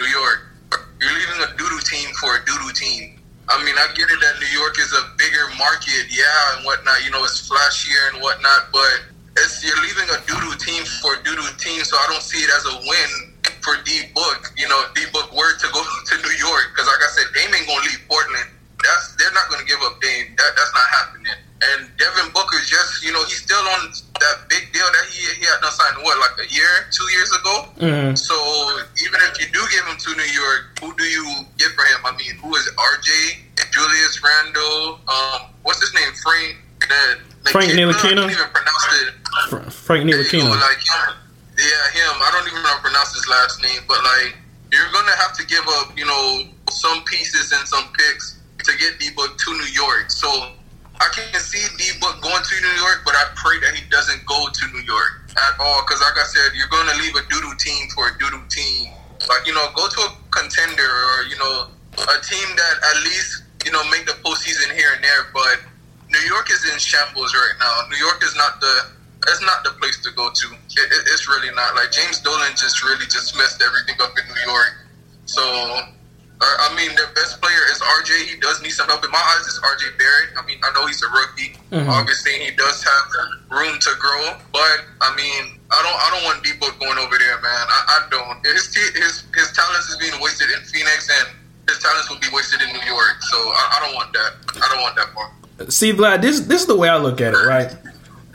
New 0.00 0.08
York, 0.08 0.55
you're 1.00 1.12
leaving 1.12 1.40
a 1.44 1.50
doodoo 1.56 1.82
team 1.84 2.08
for 2.16 2.36
a 2.36 2.40
doodoo 2.44 2.72
team. 2.72 3.20
I 3.48 3.62
mean, 3.62 3.76
I 3.78 3.86
get 3.94 4.10
it 4.10 4.18
that 4.18 4.40
New 4.42 4.50
York 4.50 4.78
is 4.78 4.90
a 4.90 5.02
bigger 5.16 5.46
market, 5.54 6.10
yeah, 6.10 6.56
and 6.56 6.66
whatnot. 6.66 7.04
You 7.04 7.10
know, 7.12 7.22
it's 7.22 7.46
flashier 7.46 8.14
and 8.14 8.22
whatnot, 8.22 8.72
but 8.72 9.06
it's 9.38 9.62
you're 9.62 9.78
leaving 9.82 10.08
a 10.10 10.18
doodoo 10.26 10.58
team 10.58 10.82
for 10.98 11.14
a 11.14 11.18
doodoo 11.22 11.54
team, 11.58 11.84
so 11.84 11.96
I 11.96 12.06
don't 12.10 12.22
see 12.22 12.42
it 12.42 12.50
as 12.50 12.64
a 12.66 12.76
win 12.82 13.10
for 13.62 13.78
D 13.84 14.10
Book. 14.14 14.50
You 14.58 14.66
know, 14.68 14.82
D 14.94 15.04
Book 15.12 15.30
were 15.30 15.54
to 15.54 15.68
go 15.70 15.82
to 16.10 16.14
New 16.22 16.34
York 16.42 16.74
because, 16.74 16.90
like 16.90 17.02
I 17.04 17.10
said, 17.14 17.30
Dame 17.34 17.54
ain't 17.54 17.66
gonna 17.68 17.86
leave 17.86 18.02
Portland. 18.08 18.55
That's 18.82 19.16
they're 19.16 19.32
not 19.32 19.48
gonna 19.50 19.64
give 19.64 19.80
up 19.82 20.00
Dame. 20.00 20.34
That, 20.36 20.50
that's 20.56 20.74
not 20.74 20.88
happening. 21.00 21.16
And 21.56 21.88
Devin 21.96 22.28
Booker 22.36 22.60
just, 22.60 23.00
you 23.00 23.12
know, 23.16 23.24
he's 23.24 23.40
still 23.40 23.64
on 23.80 23.88
that 24.20 24.44
big 24.52 24.68
deal 24.76 24.84
that 24.84 25.06
he 25.08 25.24
he 25.40 25.44
had 25.48 25.56
done 25.64 25.72
signed 25.72 25.96
what 26.04 26.20
like 26.20 26.36
a 26.44 26.48
year, 26.52 26.68
two 26.92 27.08
years 27.16 27.32
ago. 27.32 27.54
Mm-hmm. 27.80 28.14
So 28.14 28.36
even 29.00 29.18
if 29.24 29.40
you 29.40 29.48
do 29.48 29.64
give 29.72 29.84
him 29.88 29.96
to 29.96 30.10
New 30.20 30.30
York, 30.36 30.76
who 30.84 30.92
do 31.00 31.04
you 31.04 31.24
get 31.56 31.72
for 31.72 31.88
him? 31.88 32.00
I 32.04 32.12
mean, 32.20 32.36
who 32.44 32.52
is 32.54 32.68
it? 32.68 32.76
RJ, 32.76 33.72
Julius 33.72 34.20
Randle, 34.20 35.00
um, 35.08 35.48
what's 35.62 35.80
his 35.80 35.94
name, 35.96 36.12
Frank? 36.20 36.60
That 36.88 37.18
Frank 37.50 37.72
Ntilikina. 37.72 38.28
even 38.28 38.48
pronounce 38.52 38.84
it. 39.00 39.72
Frank 39.72 40.04
Ntilikina. 40.04 40.52
Like 40.52 40.84
yeah, 41.56 41.88
him. 41.96 42.12
I 42.20 42.28
don't 42.36 42.46
even 42.52 42.62
know 42.62 42.68
how 42.68 42.76
to 42.76 42.82
pronounce 42.82 43.14
his 43.16 43.26
last 43.28 43.62
name, 43.62 43.80
but 43.88 43.96
like 44.04 44.36
you're 44.70 44.92
gonna 44.92 45.16
have 45.16 45.32
to 45.40 45.46
give 45.46 45.64
up, 45.80 45.96
you 45.96 46.04
know, 46.04 46.44
some 46.70 47.02
pieces 47.04 47.52
and 47.52 47.66
some 47.66 47.84
picks 47.96 48.36
to 48.66 48.72
get 48.76 48.98
D 48.98 49.10
Book 49.14 49.38
to 49.38 49.50
New 49.54 49.70
York. 49.72 50.10
So 50.10 50.28
I 50.98 51.08
can 51.14 51.40
see 51.40 51.62
D 51.78 51.98
Book 52.00 52.20
going 52.20 52.42
to 52.42 52.54
New 52.60 52.76
York, 52.82 53.02
but 53.06 53.14
I 53.14 53.30
pray 53.34 53.58
that 53.62 53.74
he 53.74 53.86
doesn't 53.88 54.26
go 54.26 54.48
to 54.50 54.64
New 54.74 54.82
York 54.82 55.30
at 55.38 55.54
all. 55.60 55.82
Because 55.86 56.02
like 56.02 56.18
I 56.18 56.26
said, 56.26 56.54
you're 56.58 56.70
gonna 56.70 56.96
leave 56.98 57.14
a 57.14 57.24
doodoo 57.30 57.56
team 57.58 57.88
for 57.94 58.08
a 58.08 58.12
doodoo 58.18 58.44
team. 58.50 58.90
Like 59.28 59.46
you 59.46 59.54
know, 59.54 59.70
go 59.74 59.86
to 59.88 60.00
a 60.08 60.10
contender 60.30 60.86
or 60.86 61.30
you 61.30 61.38
know 61.38 61.70
a 61.96 62.18
team 62.26 62.48
that 62.58 62.74
at 62.90 62.96
least 63.06 63.44
you 63.64 63.72
know 63.72 63.82
make 63.90 64.04
the 64.04 64.18
postseason 64.26 64.74
here 64.74 64.90
and 64.94 65.02
there, 65.02 65.30
but 65.32 65.62
New 66.10 66.24
York 66.26 66.50
is 66.50 66.66
in 66.70 66.78
shambles 66.78 67.34
right 67.34 67.56
now. 67.60 67.88
New 67.90 67.98
York 67.98 68.22
is 68.22 68.34
not 68.36 68.60
the 68.60 68.96
it's 69.28 69.42
not 69.42 69.64
the 69.64 69.70
place 69.78 69.98
to 70.02 70.10
go 70.12 70.30
to. 70.30 70.46
It, 70.54 70.86
it, 70.92 71.02
it's 71.10 71.28
really 71.28 71.54
not. 71.54 71.74
Like 71.74 71.90
James 71.90 72.20
Dolan 72.20 72.52
just 72.52 72.82
really 72.84 73.06
just 73.06 73.36
messed 73.36 73.62
everything 73.62 73.96
up 74.00 74.12
in 74.18 74.24
New 74.28 74.52
York. 74.52 74.86
So 75.26 75.42
I 76.40 76.68
mean, 76.76 76.94
their 76.96 77.08
best 77.16 77.40
player 77.40 77.64
is 77.72 77.80
RJ. 77.80 78.28
He 78.28 78.36
does 78.40 78.60
need 78.60 78.72
some 78.72 78.86
help. 78.88 79.04
In 79.04 79.10
my 79.10 79.18
eyes, 79.18 79.48
it's 79.48 79.58
RJ 79.58 79.96
Barrett. 79.96 80.36
I 80.36 80.44
mean, 80.44 80.60
I 80.60 80.68
know 80.76 80.86
he's 80.86 81.02
a 81.02 81.08
rookie. 81.08 81.56
Mm-hmm. 81.72 81.88
Obviously, 81.88 82.32
he 82.44 82.50
does 82.52 82.84
have 82.84 83.04
room 83.48 83.78
to 83.80 83.90
grow. 83.98 84.36
But 84.52 84.84
I 85.00 85.16
mean, 85.16 85.56
I 85.72 85.80
don't, 85.80 85.96
I 85.96 86.06
don't 86.12 86.24
want 86.28 86.44
D 86.44 86.52
Book 86.60 86.76
going 86.78 86.98
over 86.98 87.16
there, 87.16 87.40
man. 87.40 87.64
I, 87.72 87.80
I 87.88 87.98
don't. 88.10 88.36
His, 88.44 88.68
his 88.74 89.24
his 89.32 89.48
talents 89.52 89.88
is 89.88 89.96
being 89.96 90.20
wasted 90.20 90.50
in 90.50 90.60
Phoenix, 90.68 91.08
and 91.08 91.36
his 91.68 91.78
talents 91.80 92.10
will 92.10 92.20
be 92.20 92.28
wasted 92.32 92.60
in 92.60 92.68
New 92.68 92.84
York. 92.84 93.16
So 93.24 93.36
I, 93.36 93.80
I 93.80 93.86
don't 93.86 93.94
want 93.94 94.12
that. 94.12 94.32
I 94.60 94.68
don't 94.72 94.82
want 94.82 94.96
that 94.96 95.08
part. 95.14 95.72
See, 95.72 95.92
Vlad, 95.92 96.20
this 96.20 96.40
this 96.40 96.60
is 96.62 96.66
the 96.66 96.76
way 96.76 96.88
I 96.88 96.98
look 96.98 97.20
at 97.20 97.32
it, 97.32 97.46
right? 97.48 97.74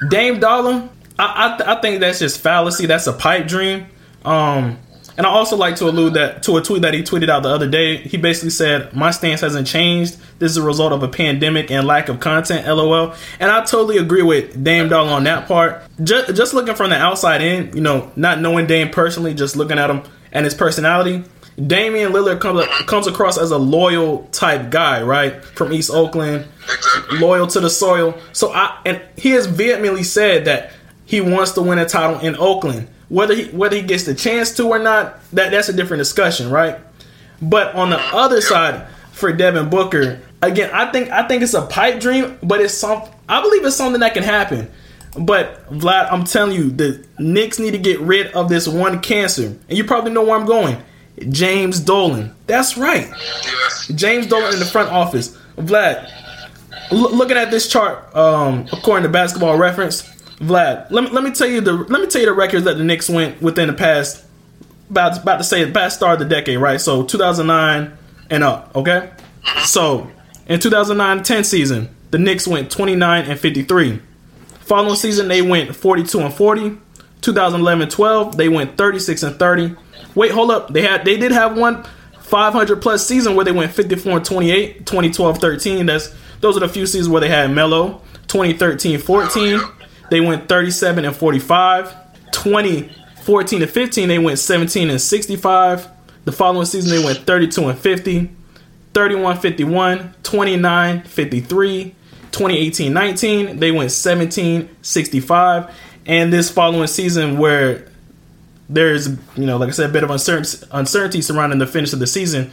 Dame 0.09 0.39
Dollar, 0.39 0.89
I 1.19 1.55
I, 1.59 1.77
I 1.77 1.81
think 1.81 1.99
that's 1.99 2.17
just 2.17 2.41
fallacy. 2.41 2.87
That's 2.87 3.05
a 3.05 3.13
pipe 3.13 3.47
dream. 3.47 3.85
Um, 4.25 4.79
and 5.17 5.25
I 5.25 5.29
also 5.29 5.55
like 5.55 5.75
to 5.77 5.85
allude 5.85 6.13
that 6.13 6.43
to 6.43 6.57
a 6.57 6.61
tweet 6.61 6.81
that 6.83 6.93
he 6.93 7.03
tweeted 7.03 7.29
out 7.29 7.43
the 7.43 7.49
other 7.49 7.67
day. 7.69 7.97
He 7.97 8.17
basically 8.17 8.49
said, 8.49 8.95
"My 8.95 9.11
stance 9.11 9.41
hasn't 9.41 9.67
changed. 9.67 10.17
This 10.39 10.51
is 10.51 10.57
a 10.57 10.61
result 10.61 10.93
of 10.93 11.03
a 11.03 11.07
pandemic 11.07 11.69
and 11.71 11.85
lack 11.85 12.09
of 12.09 12.19
content." 12.19 12.67
LOL. 12.67 13.13
And 13.39 13.51
I 13.51 13.63
totally 13.63 13.97
agree 13.97 14.23
with 14.23 14.63
Dame 14.63 14.89
Dollar 14.89 15.11
on 15.11 15.23
that 15.25 15.47
part. 15.47 15.83
Just, 16.03 16.35
just 16.35 16.53
looking 16.53 16.75
from 16.75 16.89
the 16.89 16.97
outside 16.97 17.41
in, 17.41 17.75
you 17.75 17.81
know, 17.81 18.11
not 18.15 18.39
knowing 18.39 18.67
Dame 18.67 18.89
personally, 18.89 19.33
just 19.33 19.55
looking 19.55 19.77
at 19.77 19.89
him 19.89 20.03
and 20.31 20.45
his 20.45 20.53
personality. 20.53 21.23
Damian 21.67 22.13
Lillard 22.13 22.39
comes 22.39 22.65
comes 22.85 23.07
across 23.07 23.37
as 23.37 23.51
a 23.51 23.57
loyal 23.57 24.27
type 24.31 24.71
guy, 24.71 25.01
right? 25.01 25.43
From 25.43 25.73
East 25.73 25.91
Oakland, 25.91 26.47
exactly. 26.63 27.19
loyal 27.19 27.47
to 27.47 27.59
the 27.59 27.69
soil. 27.69 28.17
So 28.31 28.51
I 28.53 28.79
and 28.85 29.01
he 29.17 29.31
has 29.31 29.45
vehemently 29.45 30.03
said 30.03 30.45
that 30.45 30.71
he 31.05 31.19
wants 31.21 31.51
to 31.51 31.61
win 31.61 31.77
a 31.77 31.85
title 31.85 32.19
in 32.19 32.35
Oakland. 32.37 32.87
Whether 33.11 33.35
he 33.35 33.43
whether 33.47 33.75
he 33.75 33.81
gets 33.81 34.05
the 34.05 34.15
chance 34.15 34.55
to 34.55 34.67
or 34.69 34.79
not, 34.79 35.19
that 35.33 35.51
that's 35.51 35.67
a 35.67 35.73
different 35.73 35.99
discussion, 35.99 36.49
right? 36.49 36.79
But 37.41 37.75
on 37.75 37.89
the 37.89 37.99
other 37.99 38.39
side, 38.39 38.87
for 39.11 39.33
Devin 39.33 39.69
Booker, 39.69 40.21
again, 40.41 40.69
I 40.73 40.89
think 40.93 41.09
I 41.09 41.27
think 41.27 41.43
it's 41.43 41.53
a 41.53 41.63
pipe 41.65 41.99
dream, 41.99 42.39
but 42.41 42.61
it's 42.61 42.73
some 42.73 43.03
I 43.27 43.41
believe 43.41 43.65
it's 43.65 43.75
something 43.75 43.99
that 43.99 44.13
can 44.13 44.23
happen. 44.23 44.71
But 45.19 45.69
Vlad, 45.69 46.07
I'm 46.09 46.23
telling 46.23 46.55
you, 46.55 46.71
the 46.71 47.05
Knicks 47.19 47.59
need 47.59 47.71
to 47.71 47.77
get 47.77 47.99
rid 47.99 48.27
of 48.27 48.47
this 48.47 48.65
one 48.65 49.01
cancer, 49.01 49.47
and 49.67 49.77
you 49.77 49.83
probably 49.83 50.13
know 50.13 50.23
where 50.23 50.35
I'm 50.39 50.45
going. 50.45 50.77
James 51.27 51.81
Dolan. 51.81 52.33
That's 52.47 52.77
right, 52.77 53.11
James 53.93 54.27
Dolan 54.27 54.53
in 54.53 54.59
the 54.59 54.65
front 54.65 54.89
office. 54.89 55.37
Vlad, 55.57 56.09
l- 56.91 57.13
looking 57.13 57.35
at 57.35 57.51
this 57.51 57.67
chart, 57.67 58.15
um, 58.15 58.67
according 58.71 59.03
to 59.03 59.09
Basketball 59.09 59.57
Reference, 59.57 60.09
Vlad, 60.41 60.89
let 60.89 61.03
me 61.03 61.09
let 61.11 61.23
me 61.23 61.31
tell 61.31 61.47
you 61.47 61.61
the 61.61 61.73
let 61.73 62.01
me 62.01 62.07
tell 62.07 62.19
you 62.19 62.25
the 62.25 62.33
records 62.33 62.65
that 62.65 62.77
the 62.77 62.83
Knicks 62.83 63.07
went 63.07 63.41
within 63.41 63.67
the 63.67 63.73
past 63.73 64.25
about 64.89 65.21
about 65.21 65.37
to 65.37 65.43
say 65.43 65.63
the 65.63 65.71
past 65.71 65.97
start 65.97 66.19
of 66.19 66.27
the 66.27 66.35
decade, 66.35 66.57
right? 66.57 66.81
So 66.81 67.03
2009 67.03 67.95
and 68.31 68.43
up, 68.43 68.75
okay? 68.75 69.11
So 69.65 70.09
in 70.47 70.59
2009-10 70.59 71.45
season, 71.45 71.95
the 72.09 72.17
Knicks 72.17 72.47
went 72.47 72.71
29 72.71 73.25
and 73.25 73.39
53. 73.39 74.01
Following 74.61 74.95
season, 74.95 75.27
they 75.27 75.41
went 75.41 75.75
42 75.75 76.19
and 76.19 76.33
40. 76.33 76.77
2011-12, 77.21 78.35
they 78.35 78.49
went 78.49 78.77
36 78.77 79.23
and 79.23 79.35
30. 79.37 79.75
Wait, 80.15 80.31
hold 80.31 80.49
up. 80.49 80.73
They 80.73 80.81
had 80.81 81.05
they 81.05 81.17
did 81.17 81.31
have 81.31 81.55
one 81.55 81.85
500 82.19 82.81
plus 82.81 83.05
season 83.05 83.35
where 83.35 83.45
they 83.45 83.51
went 83.51 83.71
54 83.71 84.17
and 84.17 84.25
28. 84.25 84.85
2012-13, 84.85 85.85
that's 85.85 86.15
those 86.39 86.57
are 86.57 86.61
the 86.61 86.69
few 86.69 86.87
seasons 86.87 87.09
where 87.09 87.21
they 87.21 87.29
had 87.29 87.51
Melo. 87.51 88.01
2013-14 88.27 89.80
they 90.11 90.19
went 90.19 90.49
37 90.49 91.05
and 91.05 91.15
45. 91.15 91.95
2014 92.33 93.61
and 93.61 93.71
15, 93.71 94.09
they 94.09 94.19
went 94.19 94.39
17 94.39 94.89
and 94.89 94.99
65. 94.99 95.87
The 96.25 96.31
following 96.33 96.65
season, 96.65 96.91
they 96.91 97.03
went 97.03 97.19
32 97.19 97.69
and 97.69 97.79
50, 97.79 98.29
31 98.93 99.37
51, 99.39 100.13
29 100.21 101.03
53. 101.03 101.95
2018 102.31 102.93
19, 102.93 103.59
they 103.59 103.71
went 103.71 103.91
17 103.91 104.69
65. 104.81 105.73
And 106.05 106.33
this 106.33 106.51
following 106.51 106.87
season, 106.87 107.37
where 107.37 107.87
there's, 108.67 109.07
you 109.07 109.45
know, 109.45 109.55
like 109.55 109.69
I 109.69 109.71
said, 109.71 109.89
a 109.91 109.93
bit 109.93 110.03
of 110.03 110.09
uncertainty 110.09 111.21
surrounding 111.21 111.59
the 111.59 111.67
finish 111.67 111.93
of 111.93 111.99
the 111.99 112.07
season, 112.07 112.51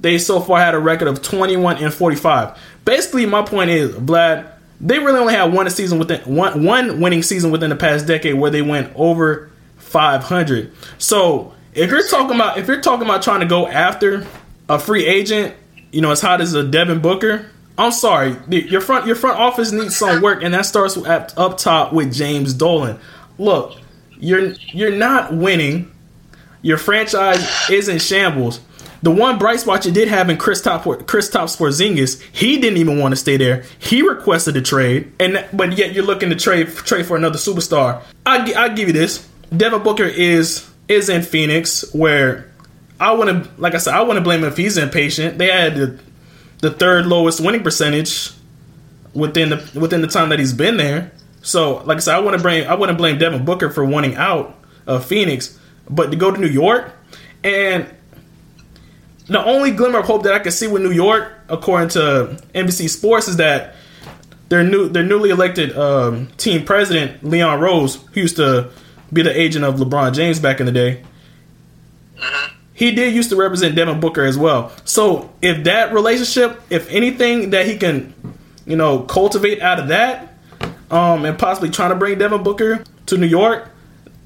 they 0.00 0.18
so 0.18 0.40
far 0.40 0.58
had 0.58 0.74
a 0.74 0.80
record 0.80 1.06
of 1.06 1.22
21 1.22 1.76
and 1.76 1.94
45. 1.94 2.58
Basically, 2.84 3.26
my 3.26 3.42
point 3.42 3.70
is, 3.70 3.94
Vlad, 3.94 4.55
they 4.80 4.98
really 4.98 5.18
only 5.18 5.34
had 5.34 5.52
one 5.52 5.68
season 5.70 5.98
within 5.98 6.20
one 6.22 6.64
one 6.64 7.00
winning 7.00 7.22
season 7.22 7.50
within 7.50 7.70
the 7.70 7.76
past 7.76 8.06
decade 8.06 8.34
where 8.34 8.50
they 8.50 8.62
went 8.62 8.92
over 8.94 9.50
500. 9.78 10.72
So 10.98 11.54
if 11.74 11.90
you're 11.90 12.06
talking 12.06 12.34
about 12.34 12.58
if 12.58 12.66
you're 12.68 12.80
talking 12.80 13.04
about 13.06 13.22
trying 13.22 13.40
to 13.40 13.46
go 13.46 13.66
after 13.66 14.26
a 14.68 14.78
free 14.78 15.06
agent, 15.06 15.54
you 15.92 16.00
know 16.00 16.10
as 16.10 16.20
hot 16.20 16.40
as 16.40 16.54
a 16.54 16.64
Devin 16.64 17.00
Booker, 17.00 17.50
I'm 17.78 17.92
sorry, 17.92 18.36
your 18.48 18.80
front 18.80 19.06
your 19.06 19.16
front 19.16 19.38
office 19.38 19.72
needs 19.72 19.96
some 19.96 20.22
work, 20.22 20.42
and 20.42 20.54
that 20.54 20.66
starts 20.66 20.96
at, 20.96 21.36
up 21.38 21.58
top 21.58 21.92
with 21.92 22.12
James 22.12 22.54
Dolan. 22.54 22.98
Look, 23.38 23.78
you're 24.18 24.52
you're 24.72 24.94
not 24.96 25.34
winning. 25.34 25.92
Your 26.62 26.78
franchise 26.78 27.46
is 27.70 27.88
in 27.88 27.98
shambles. 27.98 28.60
The 29.06 29.12
one 29.12 29.38
bright 29.38 29.60
spot 29.60 29.86
you 29.86 29.92
did 29.92 30.08
have 30.08 30.28
in 30.30 30.36
chris 30.36 30.60
Kristaps 30.60 31.04
Kristaps 31.04 31.56
Porzingis, 31.56 32.20
he 32.32 32.58
didn't 32.58 32.78
even 32.78 32.98
want 32.98 33.12
to 33.12 33.16
stay 33.16 33.36
there. 33.36 33.62
He 33.78 34.02
requested 34.02 34.56
a 34.56 34.60
trade, 34.60 35.12
and 35.20 35.46
but 35.52 35.78
yet 35.78 35.92
you're 35.92 36.02
looking 36.02 36.28
to 36.30 36.34
trade 36.34 36.66
trade 36.74 37.06
for 37.06 37.16
another 37.16 37.38
superstar. 37.38 38.02
I 38.26 38.52
I 38.54 38.68
give 38.70 38.88
you 38.88 38.92
this. 38.92 39.24
Devin 39.56 39.84
Booker 39.84 40.02
is 40.02 40.68
is 40.88 41.08
in 41.08 41.22
Phoenix, 41.22 41.94
where 41.94 42.50
I 42.98 43.12
want 43.12 43.44
to, 43.44 43.50
like 43.58 43.76
I 43.76 43.78
said, 43.78 43.94
I 43.94 44.02
want 44.02 44.16
to 44.16 44.22
blame 44.22 44.40
him 44.40 44.46
if 44.46 44.56
he's 44.56 44.76
impatient. 44.76 45.38
They 45.38 45.52
had 45.52 45.76
the, 45.76 46.00
the 46.62 46.72
third 46.72 47.06
lowest 47.06 47.40
winning 47.40 47.62
percentage 47.62 48.32
within 49.14 49.50
the 49.50 49.70
within 49.78 50.00
the 50.00 50.08
time 50.08 50.30
that 50.30 50.40
he's 50.40 50.52
been 50.52 50.78
there. 50.78 51.12
So, 51.42 51.76
like 51.84 51.98
I 51.98 52.00
said, 52.00 52.16
I 52.16 52.18
want 52.18 52.36
to 52.36 52.42
blame 52.42 52.68
I 52.68 52.74
want 52.74 52.90
to 52.90 52.96
blame 52.96 53.18
Devin 53.18 53.44
Booker 53.44 53.70
for 53.70 53.84
wanting 53.84 54.16
out 54.16 54.58
of 54.84 55.06
Phoenix, 55.06 55.56
but 55.88 56.10
to 56.10 56.16
go 56.16 56.32
to 56.32 56.40
New 56.40 56.48
York 56.48 56.92
and 57.44 57.88
the 59.28 59.44
only 59.44 59.72
glimmer 59.72 59.98
of 59.98 60.06
hope 60.06 60.22
that 60.22 60.34
I 60.34 60.38
can 60.38 60.52
see 60.52 60.66
with 60.66 60.82
New 60.82 60.92
York, 60.92 61.32
according 61.48 61.88
to 61.90 62.38
NBC 62.54 62.88
Sports, 62.88 63.28
is 63.28 63.36
that 63.38 63.74
their 64.48 64.62
new 64.62 64.88
their 64.88 65.02
newly 65.02 65.30
elected 65.30 65.76
um, 65.76 66.28
team 66.36 66.64
president 66.64 67.24
Leon 67.24 67.60
Rose, 67.60 67.96
who 68.12 68.20
used 68.20 68.36
to 68.36 68.70
be 69.12 69.22
the 69.22 69.38
agent 69.38 69.64
of 69.64 69.76
LeBron 69.76 70.14
James 70.14 70.38
back 70.38 70.60
in 70.60 70.66
the 70.66 70.72
day, 70.72 71.02
mm-hmm. 72.16 72.54
he 72.74 72.92
did 72.92 73.14
used 73.14 73.30
to 73.30 73.36
represent 73.36 73.74
Devin 73.74 73.98
Booker 73.98 74.24
as 74.24 74.38
well. 74.38 74.72
So 74.84 75.32
if 75.42 75.64
that 75.64 75.92
relationship, 75.92 76.60
if 76.70 76.88
anything 76.90 77.50
that 77.50 77.66
he 77.66 77.76
can, 77.76 78.14
you 78.64 78.76
know, 78.76 79.00
cultivate 79.00 79.60
out 79.60 79.80
of 79.80 79.88
that, 79.88 80.34
um, 80.90 81.24
and 81.24 81.36
possibly 81.36 81.70
trying 81.70 81.90
to 81.90 81.96
bring 81.96 82.18
Devin 82.18 82.44
Booker 82.44 82.84
to 83.06 83.16
New 83.16 83.26
York, 83.26 83.70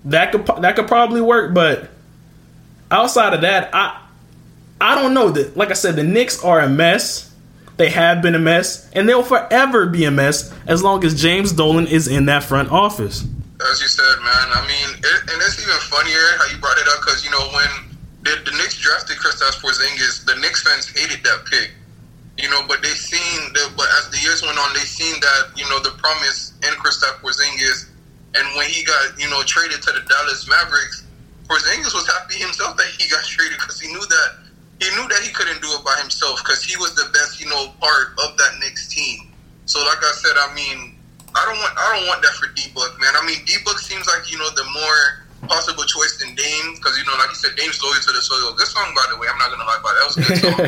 that 0.04 0.32
could 0.32 0.46
that 0.46 0.76
could 0.76 0.88
probably 0.88 1.22
work. 1.22 1.54
But 1.54 1.88
outside 2.90 3.32
of 3.32 3.40
that, 3.40 3.74
I 3.74 4.00
I 4.80 4.94
don't 4.94 5.12
know 5.12 5.30
that. 5.30 5.56
Like 5.56 5.70
I 5.70 5.74
said, 5.74 5.96
the 5.96 6.04
Knicks 6.04 6.42
are 6.42 6.60
a 6.60 6.68
mess. 6.68 7.30
They 7.76 7.90
have 7.90 8.20
been 8.20 8.34
a 8.34 8.38
mess, 8.38 8.90
and 8.92 9.08
they'll 9.08 9.22
forever 9.22 9.86
be 9.86 10.04
a 10.04 10.10
mess 10.10 10.52
as 10.66 10.82
long 10.82 11.04
as 11.04 11.20
James 11.20 11.52
Dolan 11.52 11.86
is 11.86 12.08
in 12.08 12.26
that 12.26 12.44
front 12.44 12.70
office. 12.70 13.24
As 13.60 13.80
you 13.80 13.88
said, 13.88 14.16
man. 14.20 14.48
I 14.52 14.60
mean, 14.68 15.00
it, 15.00 15.20
and 15.32 15.36
it's 15.40 15.60
even 15.60 15.76
funnier 15.88 16.24
how 16.36 16.48
you 16.52 16.58
brought 16.60 16.76
it 16.76 16.88
up 16.88 17.00
because 17.00 17.24
you 17.24 17.30
know 17.30 17.40
when 17.52 17.90
the, 18.24 18.36
the 18.44 18.56
Knicks 18.56 18.80
drafted 18.80 19.16
Kristaps 19.16 19.60
Porzingis, 19.60 20.24
the 20.24 20.36
Knicks 20.40 20.62
fans 20.62 20.88
hated 20.88 21.24
that 21.24 21.44
pick. 21.48 21.72
You 22.36 22.48
know, 22.48 22.64
but 22.68 22.80
they 22.80 22.96
seen 22.96 23.52
the 23.52 23.68
but 23.76 23.88
as 24.00 24.08
the 24.08 24.16
years 24.20 24.40
went 24.40 24.56
on, 24.56 24.72
they 24.72 24.84
seen 24.84 25.20
that 25.20 25.52
you 25.56 25.68
know 25.68 25.80
the 25.80 25.92
promise 26.00 26.52
in 26.64 26.72
Kristaps 26.80 27.20
Porzingis, 27.20 27.88
and 28.36 28.44
when 28.56 28.68
he 28.68 28.84
got 28.84 29.20
you 29.20 29.28
know 29.28 29.42
traded 29.44 29.82
to 29.82 29.92
the 29.92 30.00
Dallas 30.08 30.48
Mavericks, 30.48 31.04
Porzingis 31.48 31.92
was 31.92 32.08
happy 32.08 32.40
himself 32.40 32.76
that 32.76 32.88
he 32.96 33.08
got 33.08 33.24
traded 33.28 33.58
because 33.58 33.80
he 33.80 33.88
knew 33.88 34.00
that 34.00 34.40
he 34.80 34.88
knew 34.96 35.04
that 35.08 35.20
he 35.20 35.32
couldn't 35.32 35.60
do 35.60 35.68
it 35.68 35.84
by 35.84 35.99
himself 36.10 36.42
because 36.42 36.66
he 36.66 36.74
was 36.76 36.94
the 36.98 37.06
best, 37.14 37.38
you 37.38 37.46
know, 37.46 37.70
part 37.78 38.18
of 38.26 38.34
that 38.36 38.58
Knicks 38.58 38.90
team. 38.90 39.30
So, 39.70 39.78
like 39.86 40.02
I 40.02 40.12
said, 40.18 40.34
I 40.34 40.50
mean, 40.50 40.98
I 41.30 41.46
don't 41.46 41.58
want 41.62 41.74
I 41.78 41.86
don't 41.94 42.06
want 42.10 42.20
that 42.26 42.34
for 42.34 42.50
D 42.58 42.66
Book, 42.74 42.98
man. 42.98 43.14
I 43.14 43.22
mean, 43.22 43.38
D 43.46 43.54
Book 43.62 43.78
seems 43.78 44.02
like 44.10 44.26
you 44.26 44.34
know 44.34 44.50
the 44.58 44.66
more 44.74 45.22
possible 45.46 45.86
choice 45.86 46.18
than 46.18 46.34
Dame 46.34 46.74
because 46.74 46.98
you 46.98 47.06
know, 47.06 47.14
like 47.22 47.30
you 47.30 47.38
said, 47.38 47.54
Dame's 47.54 47.78
loyal 47.78 48.02
to 48.02 48.10
the 48.10 48.18
soil. 48.18 48.50
Good 48.58 48.66
song, 48.66 48.90
by 48.98 49.06
the 49.14 49.16
way. 49.22 49.30
I'm 49.30 49.38
not 49.38 49.54
gonna 49.54 49.62
lie 49.62 49.78
about 49.78 49.94
that. 49.94 50.02
That 50.02 50.08
was 50.10 50.18
a 50.18 50.26
good 50.26 50.40
song, 50.42 50.58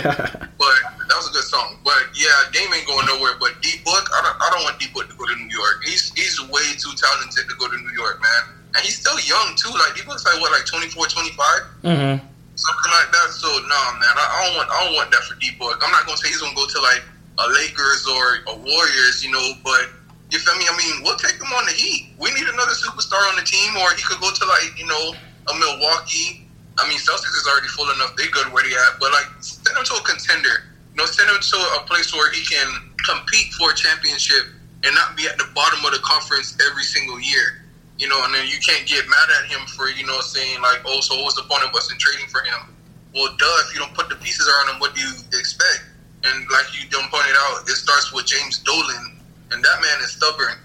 but 0.62 0.76
that 1.10 1.16
was 1.18 1.26
a 1.26 1.34
good 1.34 1.48
song. 1.50 1.82
But 1.82 2.14
yeah, 2.14 2.30
Dame 2.54 2.70
ain't 2.70 2.86
going 2.86 3.10
nowhere. 3.10 3.34
But 3.42 3.58
D 3.58 3.82
Book, 3.82 4.06
I 4.14 4.22
don't, 4.22 4.38
I 4.38 4.46
don't 4.54 4.62
want 4.62 4.78
D 4.78 4.86
Book 4.94 5.10
to 5.10 5.16
go 5.18 5.26
to 5.26 5.34
New 5.34 5.50
York. 5.50 5.82
He's 5.82 6.14
he's 6.14 6.38
way 6.46 6.62
too 6.78 6.94
talented 6.94 7.50
to 7.50 7.54
go 7.58 7.66
to 7.66 7.78
New 7.82 7.94
York, 7.98 8.22
man. 8.22 8.54
And 8.78 8.80
he's 8.86 9.02
still 9.02 9.18
young 9.26 9.58
too. 9.58 9.74
Like 9.74 9.98
D 9.98 10.06
Book's 10.06 10.22
like 10.22 10.38
what, 10.38 10.54
like 10.54 10.64
24, 10.70 11.10
25? 11.10 11.82
Mm-hmm 11.82 12.31
something 12.62 12.92
like 12.94 13.10
that. 13.10 13.28
So 13.34 13.48
no, 13.50 13.80
man, 13.98 14.14
I, 14.14 14.46
don't 14.46 14.54
want 14.56 14.68
I 14.70 14.76
don't 14.86 14.94
want 14.94 15.10
that 15.10 15.22
for 15.26 15.34
D 15.42 15.50
Book. 15.58 15.82
I'm 15.82 15.90
not 15.90 16.06
gonna 16.06 16.18
say 16.18 16.30
he's 16.30 16.40
gonna 16.40 16.54
go 16.54 16.66
to 16.66 16.78
like 16.80 17.02
a 17.42 17.46
Lakers 17.50 18.06
or 18.06 18.24
a 18.48 18.54
Warriors, 18.54 19.22
you 19.24 19.34
know. 19.34 19.58
But 19.66 19.90
you 20.30 20.38
feel 20.38 20.54
me? 20.56 20.64
I 20.70 20.74
mean, 20.78 21.02
we'll 21.02 21.18
take 21.18 21.36
him 21.36 21.50
on 21.50 21.66
the 21.66 21.74
Heat. 21.74 22.14
We 22.16 22.30
need 22.32 22.46
another 22.46 22.76
superstar 22.78 23.20
on 23.30 23.36
the 23.36 23.46
team, 23.46 23.74
or 23.76 23.90
he 23.98 24.02
could 24.06 24.22
go 24.22 24.30
to 24.30 24.44
like 24.46 24.78
you 24.78 24.86
know 24.86 25.04
a 25.50 25.52
Milwaukee. 25.58 26.46
I 26.80 26.88
mean, 26.88 26.96
Celtics 26.96 27.36
is 27.36 27.44
already 27.50 27.68
full 27.68 27.90
enough; 27.90 28.14
they 28.16 28.30
good 28.30 28.48
where 28.54 28.62
they 28.62 28.72
at. 28.72 29.02
But 29.02 29.12
like, 29.12 29.28
send 29.42 29.76
him 29.76 29.84
to 29.84 29.94
a 29.98 30.04
contender. 30.06 30.70
You 30.94 31.02
know, 31.02 31.06
send 31.06 31.28
him 31.28 31.40
to 31.40 31.58
a 31.78 31.84
place 31.88 32.14
where 32.14 32.30
he 32.32 32.44
can 32.44 32.68
compete 33.02 33.52
for 33.54 33.72
a 33.72 33.74
championship 33.74 34.54
and 34.84 34.94
not 34.94 35.16
be 35.16 35.26
at 35.26 35.38
the 35.38 35.48
bottom 35.54 35.84
of 35.84 35.92
the 35.92 36.00
conference 36.00 36.56
every 36.68 36.82
single 36.82 37.20
year. 37.20 37.61
You 38.02 38.10
know, 38.10 38.18
and 38.26 38.34
then 38.34 38.50
you 38.50 38.58
can't 38.58 38.82
get 38.82 39.06
mad 39.06 39.28
at 39.38 39.46
him 39.46 39.62
for 39.78 39.86
you 39.86 40.02
know 40.02 40.18
saying 40.18 40.58
like, 40.58 40.82
oh, 40.82 40.98
so 40.98 41.14
what's 41.22 41.38
the 41.38 41.46
point 41.46 41.62
of 41.62 41.70
us 41.70 41.86
in 41.86 41.94
trading 42.02 42.26
for 42.26 42.42
him? 42.42 42.74
Well, 43.14 43.30
duh, 43.38 43.58
if 43.62 43.70
you 43.70 43.78
don't 43.78 43.94
put 43.94 44.10
the 44.10 44.18
pieces 44.18 44.42
around 44.42 44.74
him, 44.74 44.80
what 44.82 44.90
do 44.98 45.06
you 45.06 45.14
expect? 45.38 45.86
And 46.26 46.34
like 46.50 46.66
you 46.74 46.90
don't 46.90 47.06
pointed 47.14 47.38
out, 47.46 47.62
it 47.62 47.78
starts 47.78 48.10
with 48.10 48.26
James 48.26 48.58
Dolan, 48.58 49.22
and 49.54 49.62
that 49.62 49.78
man 49.78 50.02
is 50.02 50.18
stubborn. 50.18 50.58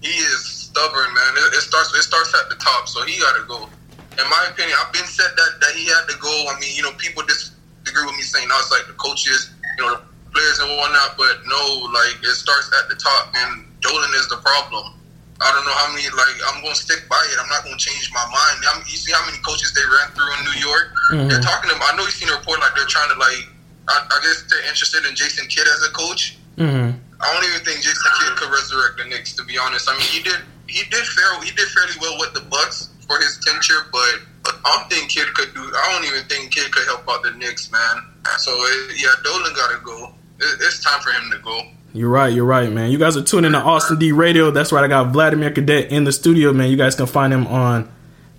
He 0.00 0.16
is 0.16 0.40
stubborn, 0.48 1.12
man. 1.12 1.32
It, 1.36 1.60
it 1.60 1.64
starts 1.68 1.92
it 1.92 2.08
starts 2.08 2.32
at 2.32 2.48
the 2.48 2.56
top, 2.56 2.88
so 2.88 3.04
he 3.04 3.20
got 3.20 3.36
to 3.36 3.44
go. 3.44 3.68
In 4.16 4.24
my 4.24 4.48
opinion, 4.48 4.72
I've 4.80 4.92
been 4.96 5.04
said 5.04 5.28
that 5.36 5.60
that 5.60 5.76
he 5.76 5.92
had 5.92 6.08
to 6.08 6.16
go. 6.16 6.32
I 6.48 6.56
mean, 6.56 6.72
you 6.72 6.88
know, 6.88 6.96
people 6.96 7.20
disagree 7.28 8.08
with 8.08 8.16
me 8.16 8.24
saying 8.24 8.48
oh, 8.48 8.56
I 8.56 8.64
was 8.64 8.72
like 8.72 8.88
the 8.88 8.96
coaches, 8.96 9.52
you 9.76 9.84
know, 9.84 10.00
the 10.00 10.00
players 10.32 10.56
and 10.64 10.72
whatnot, 10.72 11.20
but 11.20 11.44
no, 11.44 11.92
like 11.92 12.16
it 12.24 12.32
starts 12.32 12.72
at 12.80 12.88
the 12.88 12.96
top, 12.96 13.28
and 13.44 13.68
Dolan 13.84 14.08
is 14.16 14.32
the 14.32 14.40
problem. 14.40 14.97
I 15.38 15.54
don't 15.54 15.62
know 15.62 15.76
how 15.78 15.88
many. 15.94 16.02
Like 16.10 16.36
I'm 16.50 16.62
gonna 16.62 16.74
stick 16.74 17.06
by 17.06 17.20
it. 17.30 17.38
I'm 17.38 17.46
not 17.46 17.62
gonna 17.62 17.78
change 17.78 18.10
my 18.10 18.26
mind. 18.26 18.58
I 18.66 18.78
mean, 18.78 18.86
you 18.90 18.98
see 18.98 19.14
how 19.14 19.22
many 19.22 19.38
coaches 19.46 19.70
they 19.70 19.86
ran 19.86 20.10
through 20.10 20.30
in 20.34 20.40
New 20.50 20.58
York? 20.58 20.86
Mm-hmm. 21.14 21.28
They're 21.30 21.44
talking 21.44 21.70
about. 21.70 21.94
I 21.94 21.96
know 21.96 22.02
you've 22.02 22.18
seen 22.18 22.28
a 22.28 22.34
report 22.34 22.58
like 22.58 22.74
they're 22.74 22.90
trying 22.90 23.10
to 23.14 23.18
like. 23.18 23.46
I, 23.86 24.02
I 24.02 24.18
guess 24.20 24.44
they're 24.50 24.66
interested 24.66 25.06
in 25.06 25.14
Jason 25.14 25.46
Kidd 25.46 25.64
as 25.64 25.86
a 25.86 25.92
coach. 25.94 26.36
Mm-hmm. 26.58 26.98
I 27.22 27.26
don't 27.32 27.46
even 27.46 27.62
think 27.62 27.86
Jason 27.86 28.10
Kidd 28.18 28.34
could 28.36 28.50
resurrect 28.50 28.98
the 28.98 29.06
Knicks. 29.06 29.32
To 29.38 29.46
be 29.46 29.54
honest, 29.56 29.86
I 29.86 29.94
mean 29.94 30.10
he 30.10 30.20
did. 30.26 30.42
He 30.66 30.82
did 30.90 31.06
fair. 31.06 31.30
He 31.46 31.54
did 31.54 31.70
fairly 31.70 31.94
well 32.02 32.18
with 32.18 32.34
the 32.34 32.42
Bucks 32.50 32.90
for 33.06 33.16
his 33.22 33.38
tenure, 33.40 33.88
but 33.94 34.26
I 34.44 34.76
don't 34.76 34.90
think 34.90 35.10
Kidd 35.10 35.32
could 35.34 35.54
do. 35.54 35.62
I 35.62 35.94
don't 35.94 36.04
even 36.04 36.28
think 36.28 36.52
Kidd 36.52 36.70
could 36.72 36.84
help 36.86 37.08
out 37.08 37.22
the 37.22 37.30
Knicks, 37.32 37.70
man. 37.72 38.02
So 38.38 38.52
it, 38.52 39.00
yeah, 39.00 39.14
Dolan 39.24 39.54
got 39.54 39.70
to 39.70 39.80
go. 39.84 40.12
It, 40.38 40.60
it's 40.60 40.82
time 40.82 41.00
for 41.00 41.10
him 41.10 41.30
to 41.32 41.38
go. 41.38 41.62
You're 41.92 42.10
right. 42.10 42.32
You're 42.32 42.44
right, 42.44 42.70
man. 42.70 42.90
You 42.90 42.98
guys 42.98 43.16
are 43.16 43.22
tuning 43.22 43.46
in 43.46 43.52
to 43.52 43.58
Austin 43.58 43.98
D 43.98 44.12
Radio. 44.12 44.50
That's 44.50 44.72
right. 44.72 44.84
I 44.84 44.88
got 44.88 45.12
Vladimir 45.12 45.50
Cadet 45.50 45.90
in 45.90 46.04
the 46.04 46.12
studio, 46.12 46.52
man. 46.52 46.70
You 46.70 46.76
guys 46.76 46.94
can 46.94 47.06
find 47.06 47.32
him 47.32 47.46
on 47.46 47.90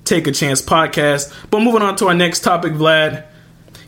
Take 0.06 0.28
a 0.28 0.32
Chance 0.32 0.62
podcast. 0.62 1.34
But 1.50 1.62
moving 1.62 1.82
on 1.82 1.96
to 1.98 2.08
our 2.08 2.14
next 2.14 2.42
topic, 2.42 2.74
Vlad. 2.74 3.26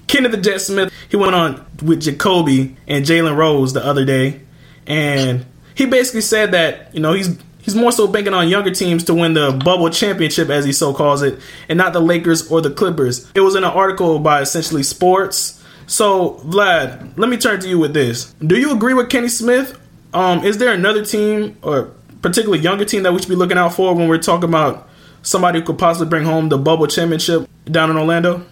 Kenneth 0.08 0.32
the 0.32 0.38
Jet 0.38 0.60
Smith, 0.60 0.92
he 1.08 1.16
went 1.16 1.36
on 1.36 1.66
with 1.82 2.02
Jacoby 2.02 2.76
and 2.86 3.06
Jalen 3.06 3.38
Rose 3.38 3.72
the 3.72 3.86
other 3.86 4.04
day, 4.04 4.42
and 4.86 5.46
he 5.74 5.86
basically 5.86 6.20
said 6.20 6.52
that 6.52 6.94
you 6.94 7.00
know 7.00 7.14
he's 7.14 7.38
he's 7.62 7.76
more 7.76 7.94
so 7.94 8.08
banking 8.08 8.34
on 8.34 8.50
younger 8.50 8.72
teams 8.72 9.06
to 9.06 9.14
win 9.14 9.36
the 9.36 9.54
bubble 9.64 9.90
championship, 9.90 10.50
as 10.50 10.66
he 10.66 10.74
so 10.74 10.94
calls 10.94 11.22
it, 11.22 11.40
and 11.70 11.78
not 11.78 11.94
the 11.94 12.02
Lakers 12.02 12.52
or 12.52 12.60
the 12.60 12.72
Clippers. 12.72 13.32
It 13.36 13.40
was 13.40 13.56
in 13.56 13.64
an 13.64 13.70
article 13.70 14.20
by 14.20 14.42
essentially 14.42 14.84
Sports 14.84 15.61
so, 15.88 16.42
Vlad, 16.46 17.18
let 17.18 17.30
me 17.30 17.38
turn 17.38 17.60
to 17.62 17.68
you 17.68 17.80
with 17.80 17.94
this. 17.94 18.34
Do 18.46 18.58
you 18.58 18.74
agree 18.74 18.94
with 18.94 19.10
Kenny 19.10 19.30
Smith? 19.30 19.80
Um, 20.14 20.44
is 20.44 20.58
there 20.58 20.74
another 20.74 21.06
team 21.06 21.58
or 21.62 21.92
particularly 22.22 22.64
younger 22.64 22.86
team 22.86 23.04
that 23.04 23.14
we 23.14 23.20
should 23.20 23.30
be 23.30 23.36
looking 23.36 23.58
out 23.58 23.74
for 23.74 23.94
when 23.96 24.08
we're 24.08 24.18
talking 24.18 24.50
about 24.50 24.88
somebody 25.22 25.60
who 25.60 25.66
could 25.66 25.78
possibly 25.78 26.10
bring 26.10 26.26
home 26.26 26.50
the 26.50 26.58
bubble 26.58 26.88
championship 26.88 27.50
down 27.66 27.90
in 27.90 27.98
Orlando? 27.98 28.38
Mm, 28.38 28.44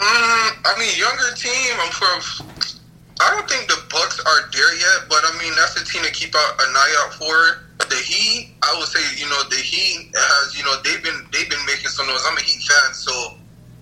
I 0.00 0.74
mean, 0.78 0.98
younger 0.98 1.34
team. 1.36 1.76
I'm 1.78 1.92
for. 1.92 2.60
I 3.20 3.36
don't 3.36 3.48
think 3.50 3.68
the 3.68 3.76
Bucks 3.90 4.18
are 4.18 4.48
there 4.50 4.74
yet, 4.76 5.08
but 5.08 5.20
I 5.24 5.36
mean 5.38 5.52
that's 5.54 5.76
a 5.76 5.84
team 5.84 6.02
to 6.04 6.10
keep 6.10 6.34
out 6.34 6.52
an 6.54 6.72
eye 6.74 7.04
out 7.04 7.14
for. 7.14 7.66
The 7.88 7.96
Heat, 7.96 8.54
I 8.62 8.76
would 8.78 8.88
say, 8.88 9.00
you 9.16 9.28
know, 9.28 9.42
the 9.50 9.56
Heat 9.56 10.12
has, 10.14 10.56
you 10.56 10.64
know, 10.64 10.80
they've 10.84 11.02
been 11.02 11.26
they've 11.32 11.50
been 11.50 11.64
making 11.66 11.88
some 11.88 12.06
noise. 12.06 12.22
I'm 12.24 12.36
a 12.36 12.40
Heat 12.40 12.62
fan, 12.62 12.94
so 12.94 13.34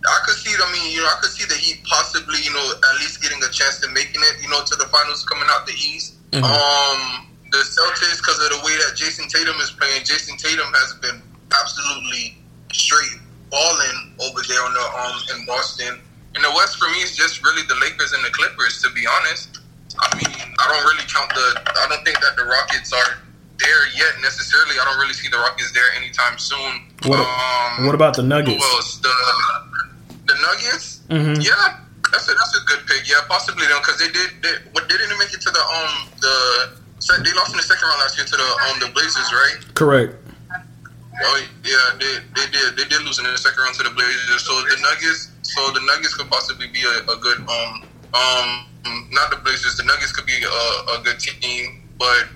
I 0.06 0.18
could 0.24 0.38
see. 0.38 0.54
I 0.54 0.66
mean, 0.70 0.94
you 0.94 1.02
know, 1.02 1.10
I 1.10 1.18
could 1.20 1.30
see 1.30 1.46
the 1.46 1.58
Heat 1.58 1.82
possibly, 1.84 2.38
you 2.42 2.52
know, 2.54 2.62
at 2.62 2.94
least 3.02 3.22
getting 3.22 3.42
a 3.42 3.50
chance 3.50 3.80
to 3.80 3.88
making 3.90 4.22
it, 4.22 4.42
you 4.42 4.48
know, 4.48 4.62
to 4.62 4.74
the 4.76 4.86
finals 4.86 5.24
coming 5.24 5.48
out 5.50 5.66
the 5.66 5.74
East. 5.74 6.14
Mm-hmm. 6.30 6.44
Um, 6.44 7.26
the 7.50 7.64
Celtics, 7.64 8.20
because 8.20 8.38
of 8.38 8.60
the 8.60 8.62
way 8.62 8.76
that 8.84 8.94
Jayson 8.94 9.26
Tatum 9.26 9.56
is 9.58 9.70
playing, 9.72 10.04
Jayson 10.04 10.36
Tatum 10.36 10.68
has 10.70 10.94
been 11.00 11.22
absolutely 11.50 12.36
straight 12.72 13.18
balling 13.50 14.12
over 14.20 14.40
there 14.44 14.60
on 14.60 14.72
the 14.76 14.84
um 15.00 15.16
in 15.34 15.46
Boston. 15.46 15.98
In 16.36 16.42
the 16.42 16.52
West, 16.54 16.76
for 16.76 16.86
me, 16.92 17.00
it's 17.00 17.16
just 17.16 17.42
really 17.42 17.64
the 17.66 17.74
Lakers 17.80 18.12
and 18.12 18.22
the 18.24 18.30
Clippers. 18.30 18.82
To 18.82 18.92
be 18.92 19.06
honest, 19.08 19.58
I 19.98 20.14
mean, 20.14 20.30
I 20.30 20.64
don't 20.68 20.84
really 20.84 21.08
count 21.08 21.32
the. 21.34 21.46
I 21.66 21.86
don't 21.88 22.04
think 22.04 22.20
that 22.20 22.36
the 22.36 22.44
Rockets 22.44 22.92
are 22.92 23.18
there 23.58 23.88
yet 23.96 24.20
necessarily. 24.22 24.78
I 24.78 24.84
don't 24.84 24.98
really 25.00 25.14
see 25.14 25.28
the 25.28 25.38
Rockets 25.38 25.72
there 25.72 25.88
anytime 25.96 26.38
soon. 26.38 26.84
What, 27.06 27.18
um, 27.20 27.86
what 27.86 27.94
about 27.94 28.14
the 28.14 28.22
Nuggets? 28.22 28.60
Well, 28.60 28.82
the 29.02 29.08
the 29.08 29.67
Nuggets, 30.40 31.00
mm-hmm. 31.08 31.40
yeah, 31.40 31.82
that's 32.12 32.28
a 32.28 32.34
that's 32.34 32.54
a 32.56 32.62
good 32.66 32.86
pick. 32.86 33.08
Yeah, 33.08 33.22
possibly 33.28 33.66
them 33.66 33.78
because 33.80 33.98
they 33.98 34.10
did 34.10 34.30
they, 34.42 34.54
what 34.72 34.88
they 34.88 34.96
didn't 34.96 35.18
make 35.18 35.32
it 35.32 35.40
to 35.40 35.50
the 35.50 35.60
um 35.60 36.08
the 36.20 36.36
they 37.24 37.32
lost 37.32 37.50
in 37.52 37.56
the 37.56 37.62
second 37.62 37.88
round 37.88 38.00
last 38.00 38.16
year 38.16 38.26
to 38.26 38.36
the 38.36 38.48
um 38.68 38.76
the 38.80 38.90
Blazers, 38.92 39.30
right? 39.32 39.58
Correct. 39.74 40.14
Oh 41.24 41.36
yeah, 41.64 41.98
they, 41.98 42.22
they 42.34 42.46
did 42.50 42.76
they 42.76 42.86
did 42.86 43.02
lose 43.02 43.18
in 43.18 43.24
the 43.24 43.36
second 43.36 43.62
round 43.62 43.74
to 43.76 43.84
the 43.84 43.94
Blazers. 43.94 44.42
So 44.44 44.54
the 44.62 44.76
Nuggets, 44.80 45.30
so 45.42 45.60
the 45.72 45.80
Nuggets 45.86 46.14
could 46.14 46.30
possibly 46.30 46.68
be 46.68 46.82
a, 46.82 46.96
a 47.10 47.16
good 47.16 47.38
um 47.48 47.86
um 48.14 48.48
not 49.10 49.30
the 49.30 49.40
Blazers. 49.42 49.76
The 49.76 49.84
Nuggets 49.84 50.12
could 50.12 50.26
be 50.26 50.38
a, 50.42 50.98
a 50.98 51.02
good 51.02 51.18
team, 51.18 51.82
but 51.98 52.28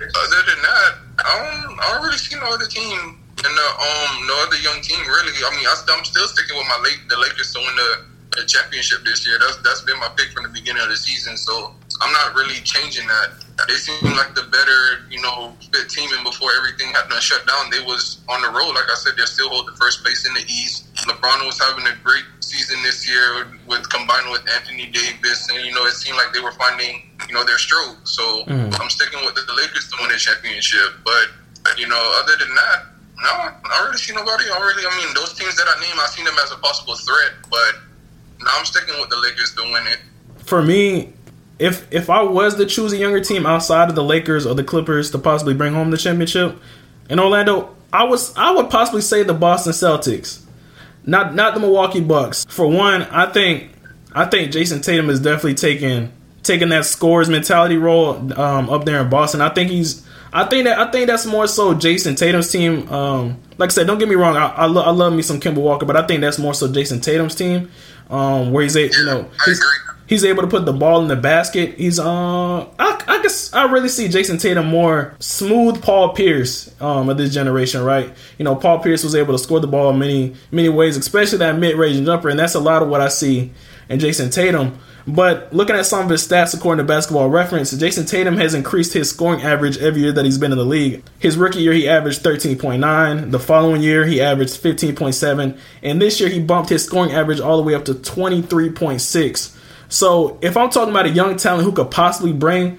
other 0.00 0.42
than 0.44 0.60
that, 0.62 0.92
I 1.24 1.32
don't 1.38 1.78
I 1.80 1.92
don't 1.92 2.04
really 2.04 2.18
see 2.18 2.36
no 2.36 2.46
other 2.52 2.66
team 2.66 3.18
and 3.44 3.52
the 3.52 3.68
um 3.68 4.26
no 4.26 4.34
other 4.46 4.56
young 4.64 4.80
team 4.80 5.00
really. 5.04 5.32
I 5.44 5.50
mean, 5.56 5.66
I, 5.68 5.76
am 5.92 6.04
still 6.04 6.28
sticking 6.28 6.56
with 6.56 6.66
my 6.68 6.80
late 6.82 7.00
the 7.08 7.18
Lakers 7.18 7.52
to 7.52 7.60
win 7.60 7.76
the, 7.76 8.40
the 8.40 8.46
championship 8.46 9.04
this 9.04 9.26
year. 9.26 9.36
That's 9.38 9.58
that's 9.60 9.82
been 9.82 9.98
my 10.00 10.08
pick 10.16 10.32
from 10.32 10.44
the 10.44 10.52
beginning 10.52 10.82
of 10.82 10.88
the 10.88 10.96
season. 10.96 11.36
So 11.36 11.74
I'm 12.00 12.12
not 12.12 12.34
really 12.34 12.60
changing 12.64 13.06
that. 13.06 13.44
They 13.68 13.74
seem 13.74 14.12
like 14.16 14.34
the 14.34 14.44
better, 14.52 15.08
you 15.08 15.20
know, 15.20 15.56
fit 15.72 15.88
team. 15.88 16.08
And 16.12 16.24
before 16.24 16.50
everything 16.60 16.92
had 16.92 17.08
to 17.08 17.20
shut 17.20 17.46
down, 17.46 17.70
they 17.70 17.80
was 17.84 18.20
on 18.28 18.42
the 18.42 18.48
road. 18.48 18.76
Like 18.76 18.88
I 18.88 18.96
said, 18.96 19.16
they 19.16 19.24
still 19.24 19.48
hold 19.48 19.68
the 19.68 19.76
first 19.76 20.04
place 20.04 20.26
in 20.28 20.34
the 20.34 20.44
East. 20.44 20.92
LeBron 21.08 21.44
was 21.46 21.60
having 21.60 21.86
a 21.86 21.96
great 22.04 22.24
season 22.40 22.82
this 22.82 23.08
year 23.08 23.48
with 23.66 23.88
combined 23.88 24.30
with 24.30 24.44
Anthony 24.54 24.86
Davis, 24.86 25.48
and 25.50 25.64
you 25.64 25.72
know, 25.72 25.84
it 25.86 25.92
seemed 25.92 26.16
like 26.16 26.32
they 26.32 26.40
were 26.40 26.52
finding, 26.52 27.02
you 27.28 27.34
know, 27.34 27.44
their 27.44 27.58
stroke. 27.58 27.96
So 28.04 28.44
mm. 28.44 28.80
I'm 28.80 28.90
sticking 28.90 29.24
with 29.24 29.34
the 29.34 29.54
Lakers 29.56 29.88
to 29.90 29.96
win 30.00 30.10
the 30.10 30.18
championship. 30.18 31.00
But 31.04 31.78
you 31.78 31.88
know, 31.88 32.20
other 32.22 32.36
than 32.36 32.54
that, 32.54 32.95
no, 33.18 33.30
I 33.30 33.84
really 33.84 33.98
see 33.98 34.14
nobody. 34.14 34.44
I 34.44 34.58
really, 34.58 34.82
I 34.86 34.96
mean, 34.96 35.14
those 35.14 35.32
teams 35.32 35.56
that 35.56 35.66
I 35.66 35.80
name, 35.80 35.98
I 35.98 36.06
seen 36.06 36.24
them 36.24 36.34
as 36.42 36.52
a 36.52 36.56
possible 36.56 36.94
threat, 36.96 37.32
but 37.50 37.80
now 38.40 38.50
I'm 38.58 38.64
sticking 38.64 38.98
with 39.00 39.08
the 39.08 39.16
Lakers 39.16 39.54
to 39.54 39.62
win 39.62 39.86
it. 39.86 39.98
For 40.44 40.62
me, 40.62 41.12
if 41.58 41.90
if 41.92 42.10
I 42.10 42.22
was 42.22 42.56
to 42.56 42.66
choose 42.66 42.92
a 42.92 42.96
younger 42.96 43.20
team 43.20 43.46
outside 43.46 43.88
of 43.88 43.94
the 43.94 44.04
Lakers 44.04 44.46
or 44.46 44.54
the 44.54 44.64
Clippers 44.64 45.10
to 45.12 45.18
possibly 45.18 45.54
bring 45.54 45.72
home 45.72 45.90
the 45.90 45.96
championship 45.96 46.58
in 47.08 47.18
Orlando, 47.18 47.74
I 47.92 48.04
was 48.04 48.36
I 48.36 48.50
would 48.50 48.68
possibly 48.68 49.00
say 49.00 49.22
the 49.22 49.34
Boston 49.34 49.72
Celtics, 49.72 50.44
not 51.04 51.34
not 51.34 51.54
the 51.54 51.60
Milwaukee 51.60 52.00
Bucks. 52.00 52.44
For 52.48 52.66
one, 52.66 53.02
I 53.04 53.32
think 53.32 53.70
I 54.12 54.26
think 54.26 54.52
Jayson 54.52 54.82
Tatum 54.82 55.08
is 55.08 55.20
definitely 55.20 55.54
taking 55.54 56.12
taking 56.42 56.68
that 56.68 56.84
scores 56.84 57.28
mentality 57.28 57.76
role 57.76 58.10
um, 58.38 58.70
up 58.70 58.84
there 58.84 59.00
in 59.00 59.08
Boston. 59.08 59.40
I 59.40 59.48
think 59.48 59.70
he's 59.70 60.05
I 60.36 60.44
think 60.44 60.66
that 60.66 60.78
I 60.78 60.90
think 60.90 61.06
that's 61.06 61.24
more 61.24 61.46
so 61.46 61.72
Jayson 61.74 62.14
Tatum's 62.14 62.52
team. 62.52 62.86
Um, 62.92 63.40
like 63.56 63.70
I 63.70 63.72
said, 63.72 63.86
don't 63.86 63.96
get 63.96 64.06
me 64.06 64.16
wrong. 64.16 64.36
I, 64.36 64.48
I, 64.48 64.66
lo- 64.66 64.82
I, 64.82 64.90
love 64.90 65.14
me 65.14 65.22
some 65.22 65.40
Kemba 65.40 65.56
Walker, 65.56 65.86
but 65.86 65.96
I 65.96 66.06
think 66.06 66.20
that's 66.20 66.38
more 66.38 66.52
so 66.52 66.68
Jayson 66.68 67.00
Tatum's 67.00 67.34
team, 67.34 67.70
um, 68.10 68.52
where 68.52 68.62
he's 68.62 68.76
a, 68.76 68.82
you 68.82 69.04
know 69.06 69.30
he's, 69.46 69.64
he's 70.06 70.24
able 70.26 70.42
to 70.42 70.48
put 70.48 70.66
the 70.66 70.74
ball 70.74 71.00
in 71.00 71.08
the 71.08 71.16
basket. 71.16 71.78
He's 71.78 71.98
uh, 71.98 72.60
I, 72.78 73.02
I 73.08 73.22
guess 73.22 73.50
I 73.54 73.64
really 73.72 73.88
see 73.88 74.08
Jayson 74.08 74.38
Tatum 74.38 74.66
more 74.66 75.14
smooth 75.20 75.80
Paul 75.80 76.12
Pierce 76.12 76.70
um, 76.82 77.08
of 77.08 77.16
this 77.16 77.32
generation, 77.32 77.82
right? 77.82 78.12
You 78.36 78.44
know, 78.44 78.56
Paul 78.56 78.80
Pierce 78.80 79.02
was 79.04 79.14
able 79.14 79.32
to 79.32 79.38
score 79.38 79.60
the 79.60 79.66
ball 79.66 79.94
many 79.94 80.34
many 80.50 80.68
ways, 80.68 80.98
especially 80.98 81.38
that 81.38 81.58
mid 81.58 81.76
range 81.76 82.04
jumper, 82.04 82.28
and 82.28 82.38
that's 82.38 82.54
a 82.54 82.60
lot 82.60 82.82
of 82.82 82.90
what 82.90 83.00
I 83.00 83.08
see 83.08 83.52
in 83.88 84.00
Jayson 84.00 84.30
Tatum. 84.30 84.78
But 85.06 85.52
looking 85.52 85.76
at 85.76 85.86
some 85.86 86.04
of 86.04 86.10
his 86.10 86.26
stats 86.26 86.52
according 86.52 86.84
to 86.84 86.88
basketball 86.88 87.28
reference, 87.28 87.72
Jayson 87.72 88.06
Tatum 88.06 88.36
has 88.38 88.54
increased 88.54 88.92
his 88.92 89.08
scoring 89.08 89.40
average 89.42 89.78
every 89.78 90.00
year 90.00 90.12
that 90.12 90.24
he's 90.24 90.38
been 90.38 90.50
in 90.50 90.58
the 90.58 90.64
league. 90.64 91.04
His 91.20 91.36
rookie 91.36 91.60
year, 91.60 91.72
he 91.72 91.88
averaged 91.88 92.24
13.9. 92.24 93.30
The 93.30 93.38
following 93.38 93.82
year, 93.82 94.04
he 94.04 94.20
averaged 94.20 94.60
15.7. 94.60 95.56
And 95.82 96.02
this 96.02 96.18
year, 96.18 96.28
he 96.28 96.40
bumped 96.40 96.70
his 96.70 96.84
scoring 96.84 97.12
average 97.12 97.38
all 97.38 97.56
the 97.56 97.62
way 97.62 97.74
up 97.74 97.84
to 97.84 97.94
23.6. 97.94 99.56
So 99.88 100.38
if 100.42 100.56
I'm 100.56 100.70
talking 100.70 100.90
about 100.90 101.06
a 101.06 101.10
young 101.10 101.36
talent 101.36 101.64
who 101.64 101.72
could 101.72 101.92
possibly 101.92 102.32
bring 102.32 102.78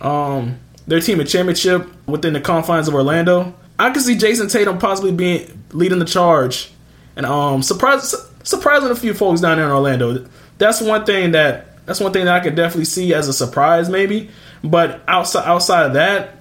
um, 0.00 0.58
their 0.88 1.00
team 1.00 1.20
a 1.20 1.24
championship 1.24 1.86
within 2.06 2.32
the 2.32 2.40
confines 2.40 2.88
of 2.88 2.94
Orlando, 2.94 3.54
I 3.78 3.90
could 3.90 4.02
see 4.02 4.16
Jayson 4.16 4.50
Tatum 4.50 4.78
possibly 4.78 5.12
being 5.12 5.62
leading 5.70 6.00
the 6.00 6.04
charge 6.04 6.72
and 7.14 7.24
um, 7.24 7.62
surprising 7.62 8.90
a 8.90 8.96
few 8.96 9.14
folks 9.14 9.40
down 9.40 9.58
there 9.58 9.66
in 9.66 9.72
Orlando. 9.72 10.26
That's 10.58 10.80
one 10.80 11.04
thing 11.04 11.32
that 11.32 11.67
that's 11.88 12.00
one 12.00 12.12
thing 12.12 12.26
that 12.26 12.34
I 12.34 12.40
could 12.40 12.54
definitely 12.54 12.84
see 12.84 13.14
as 13.14 13.28
a 13.28 13.32
surprise, 13.32 13.88
maybe. 13.88 14.28
But 14.62 15.00
outside 15.08 15.48
outside 15.48 15.86
of 15.86 15.94
that, 15.94 16.36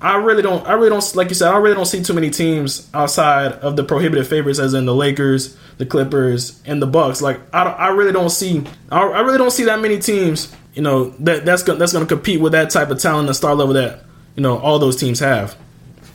I 0.00 0.16
really 0.16 0.40
don't. 0.40 0.66
I 0.66 0.72
really 0.72 0.88
don't. 0.88 1.14
Like 1.14 1.28
you 1.28 1.34
said, 1.34 1.52
I 1.52 1.58
really 1.58 1.74
don't 1.74 1.84
see 1.84 2.02
too 2.02 2.14
many 2.14 2.30
teams 2.30 2.88
outside 2.94 3.52
of 3.52 3.76
the 3.76 3.84
prohibitive 3.84 4.26
favorites, 4.26 4.58
as 4.58 4.72
in 4.72 4.86
the 4.86 4.94
Lakers, 4.94 5.56
the 5.76 5.84
Clippers, 5.84 6.60
and 6.64 6.80
the 6.80 6.86
Bucks. 6.86 7.20
Like 7.20 7.38
I, 7.52 7.64
I 7.64 7.88
really 7.88 8.12
don't 8.12 8.30
see. 8.30 8.64
I, 8.90 9.02
I 9.02 9.20
really 9.20 9.36
don't 9.36 9.50
see 9.50 9.64
that 9.64 9.80
many 9.80 9.98
teams. 9.98 10.50
You 10.72 10.80
know 10.80 11.10
that 11.20 11.44
that's 11.44 11.62
gonna, 11.62 11.78
that's 11.78 11.92
going 11.92 12.06
to 12.06 12.08
compete 12.08 12.40
with 12.40 12.52
that 12.52 12.70
type 12.70 12.88
of 12.88 12.98
talent 12.98 13.28
and 13.28 13.36
star 13.36 13.54
level 13.54 13.74
that 13.74 14.04
you 14.36 14.42
know 14.42 14.56
all 14.58 14.78
those 14.78 14.96
teams 14.96 15.20
have. 15.20 15.54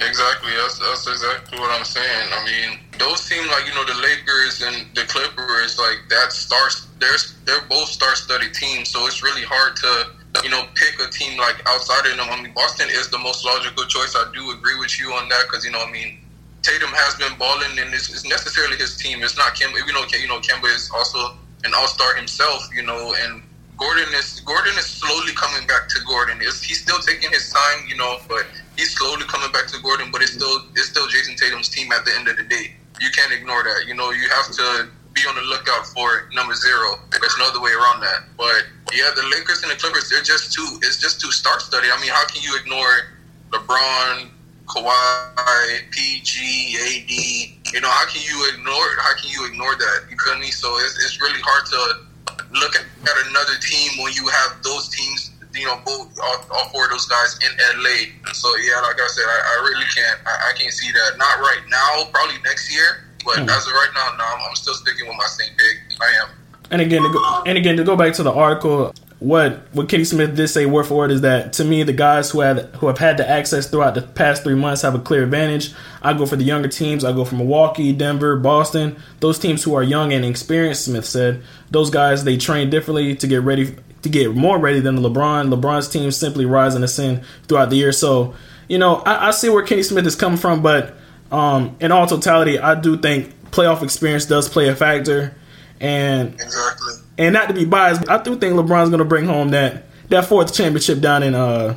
Exactly. 0.02 0.52
That's, 0.52 0.80
that's 0.80 1.08
exactly 1.08 1.60
what 1.60 1.72
I'm 1.72 1.86
saying. 1.86 2.30
I 2.32 2.46
mean, 2.46 2.80
those 2.99 3.21
seem 3.21 3.45
like 3.47 3.65
you 3.67 3.73
know 3.73 3.86
the 3.86 3.99
Lakers 4.01 4.62
and 4.62 4.88
the 4.95 5.03
Clippers, 5.03 5.77
like 5.77 5.99
that 6.10 6.31
stars. 6.31 6.88
They're 6.99 7.17
they're 7.45 7.67
both 7.69 7.89
star-studded 7.89 8.53
teams, 8.53 8.89
so 8.89 9.05
it's 9.05 9.21
really 9.21 9.43
hard 9.43 9.75
to 9.77 10.17
you 10.43 10.49
know, 10.49 10.65
pick 10.75 10.99
a 10.99 11.10
team 11.10 11.38
like 11.38 11.62
outside 11.67 12.05
of 12.05 12.17
them. 12.17 12.27
I 12.29 12.41
mean, 12.41 12.53
Boston 12.53 12.88
is 12.89 13.10
the 13.10 13.17
most 13.17 13.45
logical 13.45 13.86
choice. 13.86 14.15
I 14.15 14.29
do 14.33 14.51
agree 14.51 14.77
with 14.79 14.99
you 14.99 15.12
on 15.13 15.29
that 15.29 15.45
because 15.49 15.65
you 15.65 15.71
know, 15.71 15.83
I 15.83 15.91
mean, 15.91 16.19
Tatum 16.62 16.89
has 16.89 17.15
been 17.15 17.38
balling, 17.39 17.79
and 17.79 17.93
it's, 17.93 18.10
it's 18.10 18.27
necessarily 18.27 18.77
his 18.77 18.97
team. 18.97 19.23
It's 19.23 19.38
not 19.38 19.55
Kemba. 19.55 19.86
You 19.86 19.93
know, 19.93 20.03
you 20.19 20.27
know, 20.27 20.39
Kemba 20.39 20.73
is 20.75 20.91
also 20.93 21.38
an 21.63 21.73
All 21.75 21.88
Star 21.88 22.15
himself. 22.15 22.67
You 22.75 22.83
know, 22.83 23.15
and 23.23 23.41
Gordon 23.77 24.13
is 24.13 24.41
Gordon 24.41 24.73
is 24.77 24.86
slowly 24.86 25.33
coming 25.33 25.65
back 25.67 25.88
to 25.89 25.99
Gordon. 26.05 26.41
Is 26.41 26.62
he's 26.62 26.81
still 26.81 26.99
taking 26.99 27.31
his 27.31 27.51
time, 27.51 27.88
you 27.88 27.95
know, 27.95 28.19
but 28.27 28.45
he's 28.75 28.95
slowly 28.95 29.25
coming 29.27 29.51
back 29.51 29.67
to 29.67 29.81
Gordon. 29.81 30.12
But 30.12 30.21
it's 30.21 30.33
still 30.33 30.65
it's 30.73 30.89
still 30.89 31.07
Jayson 31.07 31.36
Tatum's 31.38 31.69
team 31.69 31.91
at 31.91 32.05
the 32.05 32.12
end 32.15 32.27
of 32.27 32.38
the 32.38 32.43
day. 32.43 32.75
You 32.99 33.10
can't 33.12 33.33
ignore 33.33 33.63
that. 33.63 33.86
You 33.88 33.95
know, 33.95 34.12
you 34.12 34.27
have 34.29 34.51
to 34.51 34.89
be 35.13 35.21
on 35.27 35.36
the 35.36 35.41
lookout 35.41 35.86
for 35.88 36.29
number 36.33 36.53
zero. 36.53 36.99
There's 37.12 37.38
no 37.39 37.49
other 37.49 37.62
way 37.62 37.71
around 37.71 38.01
that. 38.01 38.29
But 38.38 38.69
yeah, 38.93 39.10
the 39.15 39.25
Lakers 39.33 39.63
and 39.63 39.71
the 39.71 39.75
Clippers, 39.75 40.10
they're 40.10 40.21
just 40.21 40.53
too. 40.53 40.67
It's 40.83 41.01
just 41.01 41.21
too 41.21 41.31
star 41.31 41.60
study. 41.60 41.88
I 41.91 41.99
mean, 41.99 42.12
how 42.12 42.25
can 42.27 42.41
you 42.41 42.55
ignore 42.57 43.17
LeBron, 43.49 44.29
Kawhi, 44.65 45.89
PG, 45.91 46.77
AD? 46.77 47.73
You 47.73 47.81
know, 47.81 47.89
how 47.89 48.05
can 48.05 48.21
you 48.21 48.38
ignore? 48.53 48.89
How 49.01 49.15
can 49.17 49.29
you 49.29 49.45
ignore 49.45 49.75
that? 49.75 50.05
You 50.10 50.17
me? 50.39 50.51
So 50.51 50.77
it's, 50.77 50.95
it's 51.03 51.21
really 51.21 51.41
hard 51.41 51.65
to 51.73 52.07
look 52.53 52.75
at 52.75 52.86
another 53.27 53.57
team 53.62 54.03
when 54.03 54.13
you 54.13 54.27
have 54.27 54.62
those 54.63 54.89
teams 54.89 55.16
you 55.58 55.65
know, 55.65 55.80
both 55.86 56.17
all, 56.22 56.38
all, 56.52 56.70
four 56.70 56.86
of 56.86 56.91
those 56.91 57.06
guys 57.08 57.39
in 57.41 57.52
LA. 57.82 58.13
So 58.34 58.48
yeah, 58.58 58.80
like 58.82 59.00
I 59.00 59.08
said, 59.08 59.26
I, 59.26 59.39
I 59.58 59.70
really 59.70 59.86
can't. 59.93 60.20
I, 60.26 60.50
I, 60.50 60.54
can't 60.58 60.74
see 60.74 60.91
that. 60.91 61.17
Not 61.17 61.39
right 61.39 61.63
now. 61.70 62.10
Probably 62.12 62.36
next 62.43 62.72
year. 62.72 63.04
But 63.26 63.38
mm-hmm. 63.38 63.50
as 63.50 63.67
of 63.67 63.74
right 63.74 63.91
now, 63.93 64.15
no, 64.17 64.24
I'm, 64.24 64.50
I'm, 64.50 64.56
still 64.56 64.74
sticking 64.74 65.08
with 65.08 65.17
my 65.17 65.26
same 65.26 65.52
pick. 65.58 66.00
I 66.00 66.24
am. 66.24 66.30
And 66.70 66.82
again, 66.82 67.02
to 67.02 67.12
go, 67.12 67.43
and 67.46 67.58
again 67.58 67.78
to 67.78 67.84
go 67.84 67.96
back 67.96 68.13
to 68.15 68.24
the 68.24 68.32
article, 68.32 68.93
what 69.20 69.67
what 69.74 69.89
Kenny 69.89 70.04
Smith 70.04 70.36
did 70.36 70.48
say 70.48 70.65
word 70.65 70.86
for 70.86 70.96
word 70.96 71.12
is 71.12 71.22
that 71.22 71.54
to 71.54 71.65
me 71.65 71.82
the 71.82 71.93
guys 71.93 72.30
who 72.30 72.41
have 72.41 72.72
who 72.76 72.88
have 72.88 73.00
had 73.00 73.17
the 73.17 73.28
access 73.28 73.67
throughout 73.67 73.96
the 73.96 74.04
past 74.04 74.43
three 74.43 74.56
months 74.56 74.84
have 74.84 74.93
a 74.93 75.00
clear 75.00 75.24
advantage. 75.24 75.74
I 76.04 76.13
go 76.13 76.26
for 76.26 76.36
the 76.36 76.43
younger 76.43 76.67
teams. 76.67 77.04
I 77.04 77.13
go 77.13 77.26
for 77.26 77.36
Milwaukee, 77.36 77.93
Denver, 77.93 78.36
Boston. 78.38 78.98
Those 79.20 79.39
teams 79.39 79.63
who 79.63 79.74
are 79.74 79.82
young 79.82 80.13
and 80.13 80.24
experienced, 80.24 80.86
Smith 80.86 81.06
said, 81.06 81.43
those 81.72 81.89
guys 81.89 82.24
they 82.24 82.38
train 82.38 82.70
differently 82.70 83.15
to 83.15 83.28
get 83.28 83.41
ready 83.41 83.76
to 84.08 84.20
get 84.20 84.36
more 84.36 84.58
ready 84.58 84.80
than 84.80 84.96
the 84.96 85.10
LeBron. 85.10 85.54
LeBron's 85.54 85.88
team 85.88 86.12
simply 86.12 86.46
rise 86.46 86.76
and 86.76 86.84
ascend 86.84 87.24
throughout 87.48 87.70
the 87.70 87.76
year. 87.76 87.91
So 87.91 88.36
you 88.67 88.78
know 88.78 88.98
I, 88.98 89.28
I 89.28 89.32
see 89.32 89.50
where 89.50 89.63
Kenny 89.63 89.84
Smith 89.84 90.06
is 90.06 90.15
coming 90.15 90.38
from, 90.38 90.62
but 90.62 90.96
um, 91.32 91.76
in 91.80 91.91
all 91.91 92.08
totality, 92.08 92.58
I 92.60 92.76
do 92.80 92.98
think 92.98 93.34
playoff 93.52 93.84
experience 93.84 94.26
does 94.26 94.48
play 94.50 94.70
a 94.70 94.76
factor, 94.76 95.36
and 95.80 96.34
exactly. 96.34 96.93
And 97.17 97.34
not 97.34 97.48
to 97.48 97.54
be 97.54 97.65
biased, 97.65 98.08
I 98.10 98.22
do 98.22 98.38
think 98.38 98.54
LeBron's 98.54 98.89
going 98.89 99.00
to 99.00 99.06
bring 99.06 99.26
home 99.26 99.50
that 99.50 99.86
that 100.10 100.26
fourth 100.26 100.54
championship 100.54 101.00
down 101.00 101.24
in 101.24 101.36
uh 101.36 101.76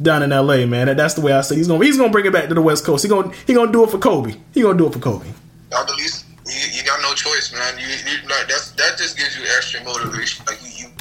down 0.00 0.22
in 0.22 0.32
L.A. 0.32 0.66
Man, 0.66 0.94
that's 0.96 1.14
the 1.14 1.20
way 1.20 1.32
I 1.32 1.40
say 1.40 1.56
he's 1.56 1.68
going. 1.68 1.82
He's 1.82 1.96
going 1.96 2.10
to 2.10 2.12
bring 2.12 2.26
it 2.26 2.32
back 2.32 2.48
to 2.48 2.54
the 2.54 2.62
West 2.62 2.84
Coast. 2.84 3.02
He 3.02 3.08
going 3.08 3.32
he 3.46 3.54
going 3.54 3.68
to 3.68 3.72
do 3.72 3.84
it 3.84 3.90
for 3.90 3.98
Kobe. 3.98 4.34
He 4.52 4.62
going 4.62 4.76
to 4.76 4.84
do 4.84 4.88
it 4.88 4.92
for 4.92 4.98
Kobe. 4.98 5.28
At 5.72 5.90
least 5.96 6.26
you, 6.46 6.78
you 6.78 6.84
got 6.84 7.00
no 7.02 7.12
choice, 7.14 7.52
man. 7.52 7.78
You, 7.78 7.86
you 7.86 8.28
like 8.28 8.48
that's 8.48 8.70
that 8.72 8.96
just 8.98 9.16
gives 9.18 9.36
you 9.36 9.44
extra 9.56 9.82
motivation. 9.84 10.44
Like 10.46 10.58
you, 10.62 10.86
you 10.86 10.92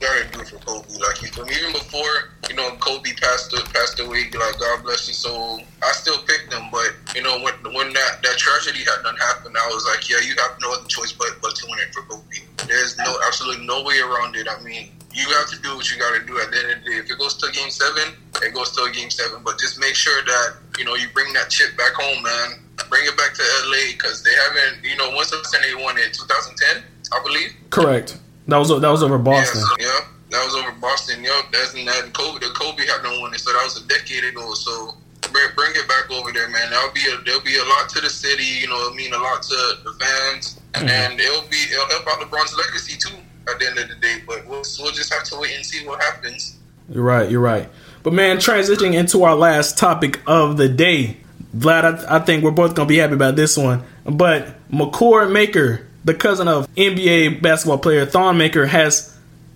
gotta 0.00 0.28
do 0.32 0.40
it 0.40 0.41
for 0.52 0.60
Kobe. 0.64 1.00
Like 1.00 1.22
even 1.24 1.72
before 1.72 2.36
you 2.48 2.54
know 2.54 2.76
Kobe 2.76 3.12
passed 3.16 3.54
passed 3.72 3.98
away, 4.00 4.28
like 4.32 4.58
God 4.58 4.84
bless 4.84 5.06
his 5.06 5.16
soul. 5.16 5.60
I 5.82 5.92
still 5.92 6.18
picked 6.18 6.52
him, 6.52 6.68
but 6.70 6.92
you 7.16 7.22
know 7.22 7.40
when 7.40 7.54
when 7.74 7.92
that, 7.92 8.22
that 8.22 8.36
tragedy 8.36 8.84
had 8.84 9.02
done 9.02 9.16
happened, 9.16 9.56
I 9.56 9.66
was 9.68 9.86
like, 9.86 10.08
yeah, 10.08 10.20
you 10.20 10.34
have 10.36 10.58
no 10.60 10.72
other 10.72 10.86
choice 10.88 11.12
but 11.12 11.40
but 11.40 11.56
to 11.56 11.66
win 11.68 11.78
it 11.80 11.94
for 11.94 12.02
Kobe. 12.02 12.68
There's 12.68 12.98
no 12.98 13.18
absolutely 13.26 13.66
no 13.66 13.82
way 13.82 13.98
around 14.00 14.36
it. 14.36 14.46
I 14.48 14.62
mean, 14.62 14.92
you 15.12 15.26
have 15.40 15.48
to 15.48 15.58
do 15.62 15.76
what 15.76 15.90
you 15.90 15.98
got 15.98 16.18
to 16.18 16.26
do 16.26 16.38
at 16.38 16.50
the 16.50 16.58
end 16.58 16.78
of 16.78 16.84
the 16.84 16.90
day. 16.90 16.96
If 16.98 17.10
it 17.10 17.18
goes 17.18 17.34
to 17.36 17.50
Game 17.52 17.70
Seven, 17.70 18.14
it 18.42 18.54
goes 18.54 18.70
to 18.76 18.90
Game 18.92 19.10
Seven. 19.10 19.42
But 19.42 19.58
just 19.58 19.80
make 19.80 19.94
sure 19.94 20.22
that 20.24 20.56
you 20.78 20.84
know 20.84 20.94
you 20.94 21.08
bring 21.14 21.32
that 21.32 21.48
chip 21.48 21.76
back 21.76 21.92
home, 21.94 22.22
man. 22.22 22.60
Bring 22.88 23.04
it 23.06 23.16
back 23.16 23.32
to 23.34 23.42
LA 23.66 23.92
because 23.92 24.22
they 24.22 24.34
haven't. 24.34 24.84
You 24.84 24.96
know, 24.96 25.10
once 25.16 25.30
they 25.30 25.74
won 25.74 25.96
it 25.98 26.12
2010, 26.12 26.82
I 27.12 27.22
believe. 27.24 27.52
Correct. 27.70 28.18
That 28.48 28.58
was 28.58 28.68
that 28.68 28.90
was 28.90 29.02
over 29.02 29.18
Boston. 29.18 29.62
Yeah, 29.78 29.86
so, 29.86 30.00
yeah 30.00 30.08
that 30.32 30.44
was 30.44 30.54
over 30.56 30.72
Boston. 30.80 31.22
Yep, 31.22 31.52
that's 31.52 31.74
in 31.74 31.84
that 31.84 32.12
Kobe. 32.14 32.40
The 32.40 32.52
Kobe 32.56 32.84
had 32.86 33.02
no 33.02 33.20
one, 33.20 33.36
so 33.38 33.52
that 33.52 33.62
was 33.64 33.84
a 33.84 33.86
decade 33.86 34.24
ago. 34.24 34.54
So 34.54 34.96
bring, 35.30 35.72
it 35.76 35.88
back 35.88 36.10
over 36.10 36.32
there, 36.32 36.48
man. 36.48 36.70
That'll 36.70 36.92
be 36.92 37.04
a 37.12 37.22
there'll 37.24 37.42
be 37.42 37.56
a 37.56 37.64
lot 37.64 37.88
to 37.90 38.00
the 38.00 38.08
city. 38.08 38.60
You 38.60 38.68
know, 38.68 38.80
it'll 38.80 38.94
mean 38.94 39.12
a 39.12 39.18
lot 39.18 39.42
to 39.42 39.56
the 39.84 39.92
fans, 40.00 40.58
mm-hmm. 40.72 40.88
and 40.88 41.20
it'll 41.20 41.48
be 41.48 41.60
it'll 41.70 41.86
help 41.86 42.08
out 42.08 42.20
LeBron's 42.20 42.56
legacy 42.56 42.98
too. 42.98 43.16
At 43.48 43.58
the 43.58 43.66
end 43.66 43.78
of 43.78 43.88
the 43.88 43.96
day, 43.96 44.22
but 44.24 44.46
we'll, 44.46 44.62
we'll 44.78 44.92
just 44.92 45.12
have 45.12 45.24
to 45.24 45.36
wait 45.36 45.56
and 45.56 45.66
see 45.66 45.84
what 45.84 46.00
happens. 46.00 46.58
You're 46.88 47.02
right. 47.02 47.28
You're 47.28 47.40
right. 47.40 47.68
But 48.04 48.12
man, 48.12 48.36
transitioning 48.36 48.94
into 48.94 49.24
our 49.24 49.34
last 49.34 49.76
topic 49.76 50.20
of 50.28 50.56
the 50.56 50.68
day, 50.68 51.16
Vlad, 51.56 52.06
I, 52.06 52.16
I 52.16 52.18
think 52.20 52.44
we're 52.44 52.52
both 52.52 52.76
gonna 52.76 52.88
be 52.88 52.98
happy 52.98 53.14
about 53.14 53.34
this 53.34 53.56
one. 53.56 53.82
But 54.04 54.54
Makur 54.70 55.30
Maker 55.30 55.88
the 56.04 56.14
cousin 56.14 56.48
of 56.48 56.72
NBA 56.74 57.42
basketball 57.42 57.78
player 57.78 58.06
Thon 58.06 58.36
Maker, 58.36 58.66
has 58.66 59.11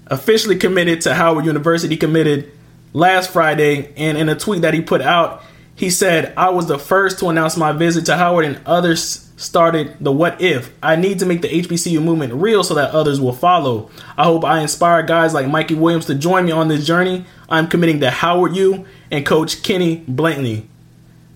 officially 0.07 0.57
committed 0.57 1.01
to 1.03 1.15
Howard 1.15 1.45
University. 1.45 1.97
Committed 1.97 2.51
last 2.93 3.31
Friday, 3.31 3.93
and 3.97 4.17
in 4.17 4.29
a 4.29 4.35
tweet 4.35 4.63
that 4.63 4.75
he 4.75 4.81
put 4.81 5.03
out, 5.03 5.43
he 5.75 5.91
said, 5.91 6.33
"I 6.37 6.51
was 6.51 6.67
the 6.67 6.79
first 6.79 7.19
to 7.19 7.29
announce 7.29 7.57
my 7.57 7.73
visit 7.73 8.07
to 8.07 8.17
Howard, 8.17 8.45
and 8.45 8.61
others." 8.67 9.23
Started 9.39 9.97
the 10.01 10.11
what 10.11 10.41
if. 10.41 10.71
I 10.83 10.97
need 10.97 11.19
to 11.19 11.27
make 11.27 11.43
the 11.43 11.55
HBCU 11.55 12.01
movement 12.01 12.33
real 12.33 12.65
so 12.65 12.73
that 12.73 12.93
others 12.93 13.21
will 13.21 13.35
follow. 13.35 13.91
I 14.17 14.25
hope 14.25 14.47
I 14.47 14.61
inspire 14.61 15.03
guys 15.03 15.35
like 15.35 15.47
Mikey 15.47 15.75
Williams 15.75 16.07
to 16.07 16.15
join 16.15 16.47
me 16.47 16.53
on 16.53 16.69
this 16.69 16.87
journey. 16.87 17.27
I'm 17.51 17.67
committing 17.67 18.01
to 18.01 18.11
Howard 18.11 18.57
U 18.57 18.87
and 19.11 19.27
Coach 19.27 19.63
Kenny 19.63 20.03
Blakeney. 20.09 20.67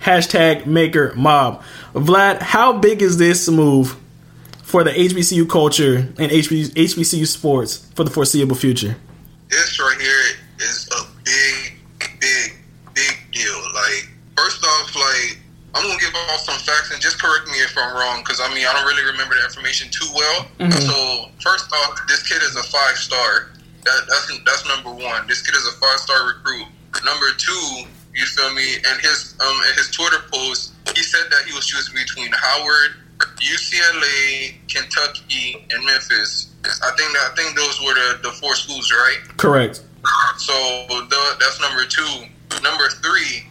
Hashtag 0.02 0.64
Maker 0.64 1.12
Mob. 1.14 1.62
Vlad, 1.94 2.40
how 2.40 2.72
big 2.72 3.02
is 3.02 3.18
this 3.18 3.46
move 3.50 3.96
for 4.70 4.84
the 4.84 4.90
HBCU 4.90 5.50
culture 5.50 5.96
and 6.16 6.30
HBCU 6.30 7.26
sports 7.26 7.90
for 7.94 8.04
the 8.04 8.10
foreseeable 8.10 8.54
future? 8.54 8.96
This 9.50 9.80
right 9.80 9.98
here 10.00 10.38
is 10.60 10.88
a 10.94 11.02
big, 11.24 11.74
big, 11.98 12.54
big 12.94 13.14
deal. 13.32 13.58
Like, 13.74 14.08
first 14.38 14.64
off, 14.64 14.94
like, 14.94 15.38
I'm 15.74 15.82
gonna 15.82 15.98
give 15.98 16.14
off 16.14 16.40
some 16.40 16.58
facts 16.62 16.92
and 16.92 17.02
just 17.02 17.20
correct 17.20 17.46
me 17.46 17.58
if 17.58 17.76
I'm 17.76 17.94
wrong, 17.94 18.22
because 18.22 18.40
I 18.40 18.52
mean 18.54 18.66
I 18.66 18.72
don't 18.72 18.86
really 18.86 19.10
remember 19.10 19.34
the 19.34 19.44
information 19.44 19.90
too 19.90 20.06
well. 20.14 20.46
Mm-hmm. 20.58 20.70
So 20.70 21.30
first 21.42 21.70
off, 21.72 22.06
this 22.06 22.22
kid 22.22 22.42
is 22.42 22.54
a 22.56 22.62
five 22.62 22.96
star. 22.96 23.50
That, 23.82 24.00
that's 24.08 24.30
that's 24.46 24.66
number 24.66 24.90
one. 24.90 25.26
This 25.26 25.42
kid 25.42 25.54
is 25.54 25.66
a 25.66 25.74
five 25.78 25.98
star 25.98 26.26
recruit. 26.26 26.66
Number 27.04 27.26
two, 27.38 27.86
you 28.14 28.26
feel 28.26 28.52
me? 28.54 28.82
And 28.82 29.00
his 29.00 29.34
um 29.38 29.56
in 29.70 29.74
his 29.78 29.90
Twitter 29.90 30.18
post, 30.30 30.74
he 30.94 31.02
said 31.02 31.30
that 31.30 31.46
he 31.46 31.54
was 31.54 31.66
choosing 31.66 31.94
between 31.94 32.30
Howard 32.34 32.99
UCLA, 33.40 34.54
Kentucky, 34.68 35.66
and 35.70 35.84
Memphis. 35.84 36.54
I 36.64 36.90
think 36.96 37.12
that 37.12 37.32
I 37.32 37.34
think 37.34 37.56
those 37.56 37.80
were 37.80 37.94
the, 37.94 38.20
the 38.22 38.32
four 38.32 38.54
schools, 38.54 38.92
right? 38.92 39.18
Correct. 39.36 39.82
So 40.36 40.52
the, 40.88 41.36
that's 41.40 41.60
number 41.60 41.84
two. 41.84 42.26
Number 42.62 42.88
three, 43.02 43.46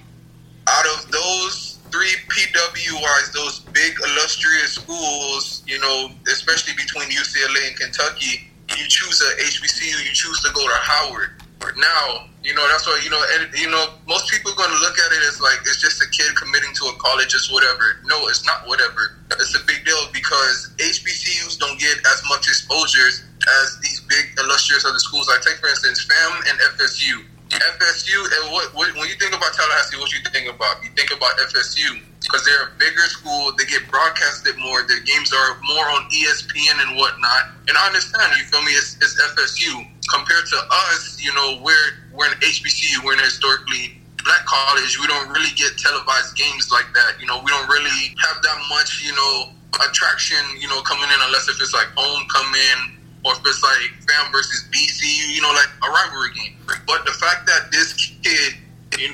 out 0.68 0.86
of 0.98 1.12
those 1.12 1.80
three 1.92 2.14
PWIs, 2.30 3.34
those 3.34 3.60
big 3.72 3.94
illustrious 4.06 4.74
schools, 4.76 5.64
you 5.66 5.80
know, 5.80 6.12
especially 6.28 6.74
between 6.74 7.10
UCLA 7.10 7.70
and 7.70 7.80
Kentucky, 7.80 8.50
you 8.78 8.86
choose 8.88 9.22
a 9.22 9.42
HBCU, 9.42 10.06
you 10.06 10.14
choose 10.14 10.42
to 10.42 10.54
go 10.54 10.62
to 10.62 10.76
Howard. 10.76 11.39
Now, 11.80 12.28
you 12.44 12.56
know, 12.56 12.64
that's 12.72 12.88
why, 12.88 13.00
you 13.04 13.10
know, 13.10 13.22
and, 13.36 13.52
you 13.56 13.70
know, 13.70 14.00
most 14.08 14.32
people 14.32 14.52
are 14.52 14.56
going 14.56 14.72
to 14.72 14.80
look 14.80 14.96
at 15.00 15.12
it 15.12 15.24
as 15.28 15.40
like 15.40 15.60
it's 15.68 15.80
just 15.80 16.02
a 16.02 16.08
kid 16.10 16.36
committing 16.36 16.72
to 16.76 16.86
a 16.92 16.96
college, 17.00 17.30
just 17.30 17.52
whatever. 17.52 18.00
No, 18.06 18.28
it's 18.28 18.46
not 18.46 18.68
whatever. 18.68 19.20
It's 19.32 19.56
a 19.56 19.64
big 19.68 19.84
deal 19.86 20.00
because 20.14 20.72
HBCUs 20.78 21.60
don't 21.60 21.80
get 21.80 21.98
as 22.08 22.24
much 22.28 22.48
exposures 22.48 23.24
as 23.64 23.80
these 23.82 24.02
big 24.08 24.26
illustrious 24.40 24.86
other 24.86 25.00
schools. 25.00 25.28
Like, 25.28 25.42
take 25.42 25.58
for 25.58 25.68
instance, 25.68 26.04
FAM 26.04 26.44
and 26.48 26.60
FSU. 26.76 27.24
FSU, 27.50 28.18
and 28.40 28.54
what, 28.54 28.74
what 28.76 28.94
when 28.96 29.10
you 29.10 29.16
think 29.16 29.34
about 29.34 29.52
Tallahassee, 29.54 29.98
what 29.98 30.14
you 30.14 30.20
think 30.32 30.48
about? 30.48 30.84
You 30.84 30.90
think 30.96 31.12
about 31.12 31.36
FSU. 31.50 32.02
Because 32.30 32.46
they're 32.46 32.70
a 32.70 32.72
bigger 32.78 33.10
school. 33.10 33.50
They 33.58 33.66
get 33.66 33.90
broadcasted 33.90 34.54
more. 34.62 34.86
Their 34.86 35.02
games 35.02 35.34
are 35.34 35.58
more 35.66 35.90
on 35.90 36.06
ESPN 36.14 36.78
and 36.78 36.96
whatnot. 36.96 37.58
And 37.68 37.74
I 37.74 37.88
understand, 37.88 38.38
you 38.38 38.46
feel 38.46 38.62
me? 38.62 38.72
It's, 38.78 38.96
it's 39.02 39.18
FSU 39.34 39.82
compared 40.14 40.46
to 40.46 40.60
us. 40.94 41.18
You 41.18 41.34
know, 41.34 41.60
we're 41.66 41.98
we're 42.14 42.30
an 42.30 42.38
HBCU. 42.38 43.04
We're 43.04 43.18
an 43.18 43.26
historically 43.26 43.98
black 44.24 44.46
college. 44.46 45.00
We 45.02 45.08
don't 45.08 45.30
really 45.30 45.50
get 45.58 45.74
televised 45.78 46.38
games 46.38 46.70
like 46.72 46.86
that. 46.94 47.18
You 47.20 47.26
know, 47.26 47.42
we 47.42 47.50
don't 47.50 47.68
really 47.68 48.14
have 48.22 48.38
that 48.42 48.60
much. 48.70 49.02
You 49.02 49.16
know, 49.18 49.50
attraction. 49.90 50.42
You 50.62 50.70
know, 50.70 50.82
coming 50.86 51.10
in 51.10 51.20
unless 51.26 51.50
if 51.50 51.58
it's 51.58 51.74
like 51.74 51.90
homecoming 51.98 53.02
or 53.26 53.34
if 53.34 53.42
it's 53.42 53.64
like 53.66 53.90
fam 54.06 54.32
versus 54.32 54.70
BCU. 54.70 55.34
You 55.34 55.42
know, 55.42 55.52
like 55.52 55.70
a 55.82 55.90
rivalry 55.90 56.30
game. 56.38 56.54
But 56.86 57.06
the 57.06 57.16
fact 57.18 57.48
that 57.48 57.72
this 57.72 57.94
kid 58.22 58.54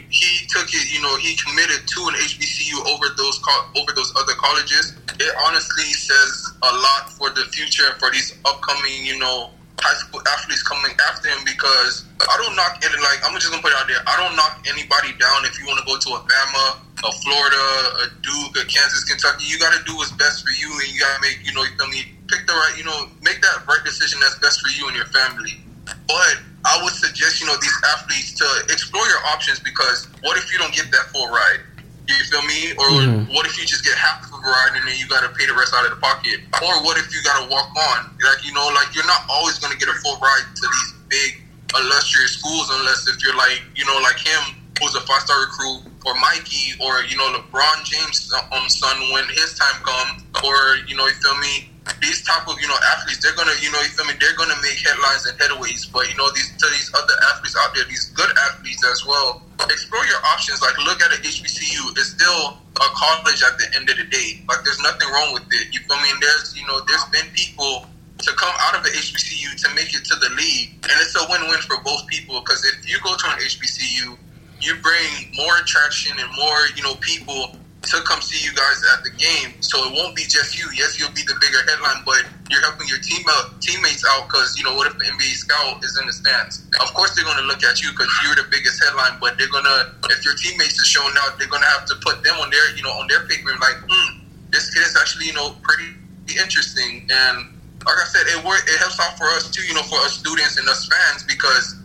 he 0.10 0.48
took 0.48 0.68
it, 0.74 0.86
you 0.92 1.02
know, 1.02 1.16
he 1.18 1.36
committed 1.38 1.88
to 1.88 2.00
an 2.10 2.16
HBCU 2.16 2.86
over 2.90 3.14
those 3.18 3.38
over 3.78 3.92
those 3.94 4.14
other 4.18 4.34
colleges. 4.34 4.98
It 5.20 5.32
honestly 5.46 5.86
says 5.94 6.54
a 6.64 6.74
lot 6.74 7.10
for 7.14 7.30
the 7.30 7.46
future 7.54 7.94
for 8.00 8.12
these 8.12 8.38
upcoming, 8.46 9.06
you 9.06 9.20
know, 9.20 9.52
high 9.80 9.98
school 10.02 10.22
athletes 10.34 10.64
coming 10.64 10.92
after 11.12 11.30
him 11.30 11.46
because 11.46 12.10
I 12.18 12.36
don't 12.42 12.56
knock 12.56 12.82
it 12.82 12.90
like 12.98 13.20
I'm 13.22 13.36
just 13.38 13.52
gonna 13.52 13.62
put 13.62 13.72
it 13.72 13.80
out 13.80 13.88
there. 13.88 14.02
I 14.08 14.16
don't 14.18 14.36
knock 14.36 14.66
anybody 14.66 15.14
down 15.22 15.46
if 15.46 15.60
you 15.60 15.70
want 15.70 15.80
to 15.80 15.86
go 15.86 15.96
to 16.00 16.10
Alabama, 16.18 16.82
a 17.06 17.12
Florida, 17.22 17.64
a 18.02 18.06
Duke, 18.26 18.58
a 18.58 18.66
Kansas, 18.66 19.06
Kentucky. 19.06 19.46
You 19.46 19.60
got 19.60 19.78
to 19.78 19.82
do 19.86 19.96
what's 19.96 20.12
best 20.18 20.42
for 20.42 20.52
you, 20.56 20.72
and 20.74 20.88
you 20.90 21.00
got 21.00 21.14
to 21.16 21.22
make 21.22 21.40
you 21.46 21.54
know 21.54 21.64
you 21.64 21.74
feel 21.78 21.92
me 21.92 22.16
pick 22.26 22.48
the 22.50 22.54
right 22.54 22.74
you 22.78 22.84
know 22.84 23.06
make 23.22 23.42
that 23.46 23.62
right 23.68 23.84
decision 23.86 24.18
that's 24.20 24.40
best 24.40 24.62
for 24.62 24.72
you 24.74 24.88
and 24.88 24.96
your 24.96 25.10
family. 25.14 25.62
But 26.10 26.42
I 26.66 26.82
would 26.82 26.94
suggest, 26.94 27.40
you 27.40 27.46
know, 27.46 27.56
these 27.62 27.78
athletes 27.94 28.34
to 28.42 28.48
explore 28.74 29.06
your 29.06 29.22
options 29.30 29.62
because 29.62 30.10
what 30.26 30.38
if 30.38 30.52
you 30.52 30.58
don't 30.58 30.74
get 30.74 30.90
that 30.90 31.14
full 31.14 31.30
ride? 31.30 31.62
You 32.10 32.18
feel 32.26 32.42
me? 32.42 32.74
Or 32.78 32.90
mm-hmm. 32.90 33.34
what 33.34 33.46
if 33.46 33.58
you 33.58 33.66
just 33.66 33.86
get 33.86 33.94
half 33.94 34.26
of 34.26 34.34
a 34.34 34.42
ride 34.42 34.74
and 34.74 34.86
then 34.86 34.98
you 34.98 35.06
got 35.06 35.22
to 35.22 35.30
pay 35.38 35.46
the 35.46 35.54
rest 35.54 35.74
out 35.78 35.86
of 35.86 35.94
the 35.94 36.02
pocket? 36.02 36.42
Or 36.62 36.82
what 36.82 36.98
if 36.98 37.14
you 37.14 37.22
got 37.22 37.46
to 37.46 37.46
walk 37.50 37.70
on? 37.70 38.10
Like, 38.18 38.42
you 38.42 38.54
know, 38.54 38.66
like 38.74 38.94
you're 38.98 39.06
not 39.06 39.26
always 39.30 39.62
going 39.62 39.74
to 39.74 39.80
get 39.80 39.90
a 39.90 39.98
full 40.02 40.18
ride 40.18 40.46
to 40.58 40.66
these 40.66 40.92
big, 41.10 41.32
illustrious 41.78 42.42
schools 42.42 42.70
unless 42.74 43.06
if 43.10 43.22
you're 43.22 43.38
like, 43.38 43.62
you 43.78 43.86
know, 43.86 43.98
like 44.02 44.18
him, 44.18 44.58
who's 44.82 44.94
a 44.96 45.02
five 45.06 45.22
star 45.22 45.38
recruit, 45.46 45.86
or 46.06 46.14
Mikey, 46.18 46.78
or, 46.82 47.02
you 47.06 47.18
know, 47.18 47.30
LeBron 47.34 47.86
James' 47.86 48.30
um, 48.52 48.70
son 48.70 48.98
when 49.14 49.26
his 49.30 49.58
time 49.58 49.82
comes, 49.82 50.22
or, 50.46 50.78
you 50.88 50.96
know, 50.98 51.06
you 51.06 51.18
feel 51.22 51.38
me? 51.38 51.70
These 52.02 52.24
type 52.26 52.48
of 52.48 52.58
you 52.60 52.68
know 52.68 52.78
athletes, 52.98 53.22
they're 53.22 53.36
gonna 53.36 53.54
you 53.62 53.72
know 53.72 53.80
you 53.82 53.94
feel 53.94 54.06
me, 54.06 54.14
they're 54.20 54.36
gonna 54.38 54.58
make 54.62 54.78
headlines 54.82 55.26
and 55.26 55.38
headways. 55.38 55.86
But 55.86 56.10
you 56.10 56.18
know 56.18 56.30
these 56.34 56.50
to 56.58 56.66
these 56.70 56.90
other 56.94 57.14
athletes 57.30 57.56
out 57.62 57.74
there, 57.76 57.86
these 57.86 58.10
good 58.18 58.30
athletes 58.50 58.84
as 58.86 59.06
well. 59.06 59.42
Explore 59.62 60.06
your 60.06 60.22
options. 60.34 60.62
Like 60.62 60.78
look 60.82 61.02
at 61.02 61.14
an 61.14 61.22
HBCU. 61.22 61.94
It's 61.98 62.18
still 62.18 62.58
a 62.82 62.88
college 62.98 63.42
at 63.46 63.58
the 63.58 63.68
end 63.78 63.90
of 63.90 63.98
the 63.98 64.06
day. 64.10 64.42
Like 64.50 64.66
there's 64.66 64.82
nothing 64.82 65.10
wrong 65.14 65.34
with 65.34 65.46
it. 65.52 65.74
You 65.74 65.80
feel 65.86 65.98
me? 66.02 66.10
There's 66.22 66.58
you 66.58 66.66
know 66.68 66.82
there's 66.90 67.06
been 67.14 67.30
people 67.34 67.86
to 68.18 68.32
come 68.34 68.54
out 68.66 68.76
of 68.76 68.84
the 68.84 68.90
HBCU 68.90 69.54
to 69.62 69.76
make 69.76 69.94
it 69.94 70.06
to 70.06 70.16
the 70.18 70.30
league, 70.34 70.74
and 70.90 70.96
it's 71.04 71.14
a 71.16 71.26
win-win 71.30 71.62
for 71.62 71.78
both 71.84 72.08
people. 72.08 72.42
Because 72.42 72.66
if 72.66 72.90
you 72.90 72.98
go 73.04 73.16
to 73.16 73.26
an 73.30 73.38
HBCU, 73.38 74.18
you 74.62 74.76
bring 74.82 75.36
more 75.38 75.58
attraction 75.62 76.18
and 76.18 76.30
more 76.34 76.58
you 76.76 76.82
know 76.82 76.96
people 76.96 77.56
to 77.86 78.02
come 78.02 78.22
see 78.22 78.42
you 78.42 78.54
guys 78.54 78.82
at 78.94 79.04
the 79.04 79.14
game. 79.14 79.54
So 79.62 79.78
it 79.86 79.94
won't 79.94 80.16
be 80.16 80.24
just 80.26 80.58
you. 80.58 80.66
Yes, 80.74 81.00
you'll 81.00 81.14
be 81.14 81.22
the 81.24 81.38
bigger 81.40 81.62
headline, 81.70 82.02
but 82.06 82.26
you're 82.50 82.62
helping 82.62 82.88
your 82.88 83.00
team 83.00 83.22
out, 83.38 83.62
teammates 83.62 84.04
out 84.14 84.28
because, 84.28 84.58
you 84.58 84.64
know, 84.66 84.74
what 84.76 84.90
if 84.90 84.98
the 84.98 85.06
NBA 85.06 85.34
scout 85.38 85.84
is 85.84 85.98
in 85.98 86.06
the 86.06 86.14
stands? 86.14 86.66
Of 86.82 86.94
course, 86.94 87.16
they're 87.16 87.26
going 87.26 87.38
to 87.38 87.48
look 87.48 87.64
at 87.64 87.82
you 87.82 87.92
because 87.92 88.10
you're 88.26 88.36
the 88.36 88.50
biggest 88.50 88.82
headline, 88.84 89.18
but 89.22 89.38
they're 89.38 89.52
going 89.52 89.66
to, 89.66 89.94
if 90.10 90.26
your 90.26 90.36
teammates 90.36 90.82
are 90.82 90.90
showing 90.90 91.14
out, 91.24 91.38
they're 91.38 91.52
going 91.52 91.64
to 91.64 91.72
have 91.78 91.86
to 91.90 91.96
put 92.02 92.24
them 92.24 92.36
on 92.42 92.50
their, 92.50 92.66
you 92.76 92.84
know, 92.84 92.94
on 92.98 93.08
their 93.08 93.26
paper 93.30 93.54
like, 93.62 93.78
hmm, 93.86 94.26
this 94.50 94.74
kid 94.74 94.84
is 94.84 94.98
actually, 94.98 95.28
you 95.28 95.36
know, 95.38 95.56
pretty 95.62 95.94
interesting. 96.34 97.06
And 97.10 97.54
like 97.86 98.00
I 98.02 98.08
said, 98.10 98.26
it 98.28 98.42
work, 98.44 98.66
it 98.66 98.78
helps 98.82 99.00
out 99.00 99.18
for 99.18 99.30
us 99.38 99.50
too, 99.50 99.64
you 99.64 99.74
know, 99.74 99.86
for 99.86 100.02
us 100.02 100.18
students 100.18 100.58
and 100.58 100.68
us 100.70 100.90
fans 100.90 101.24
because 101.24 101.78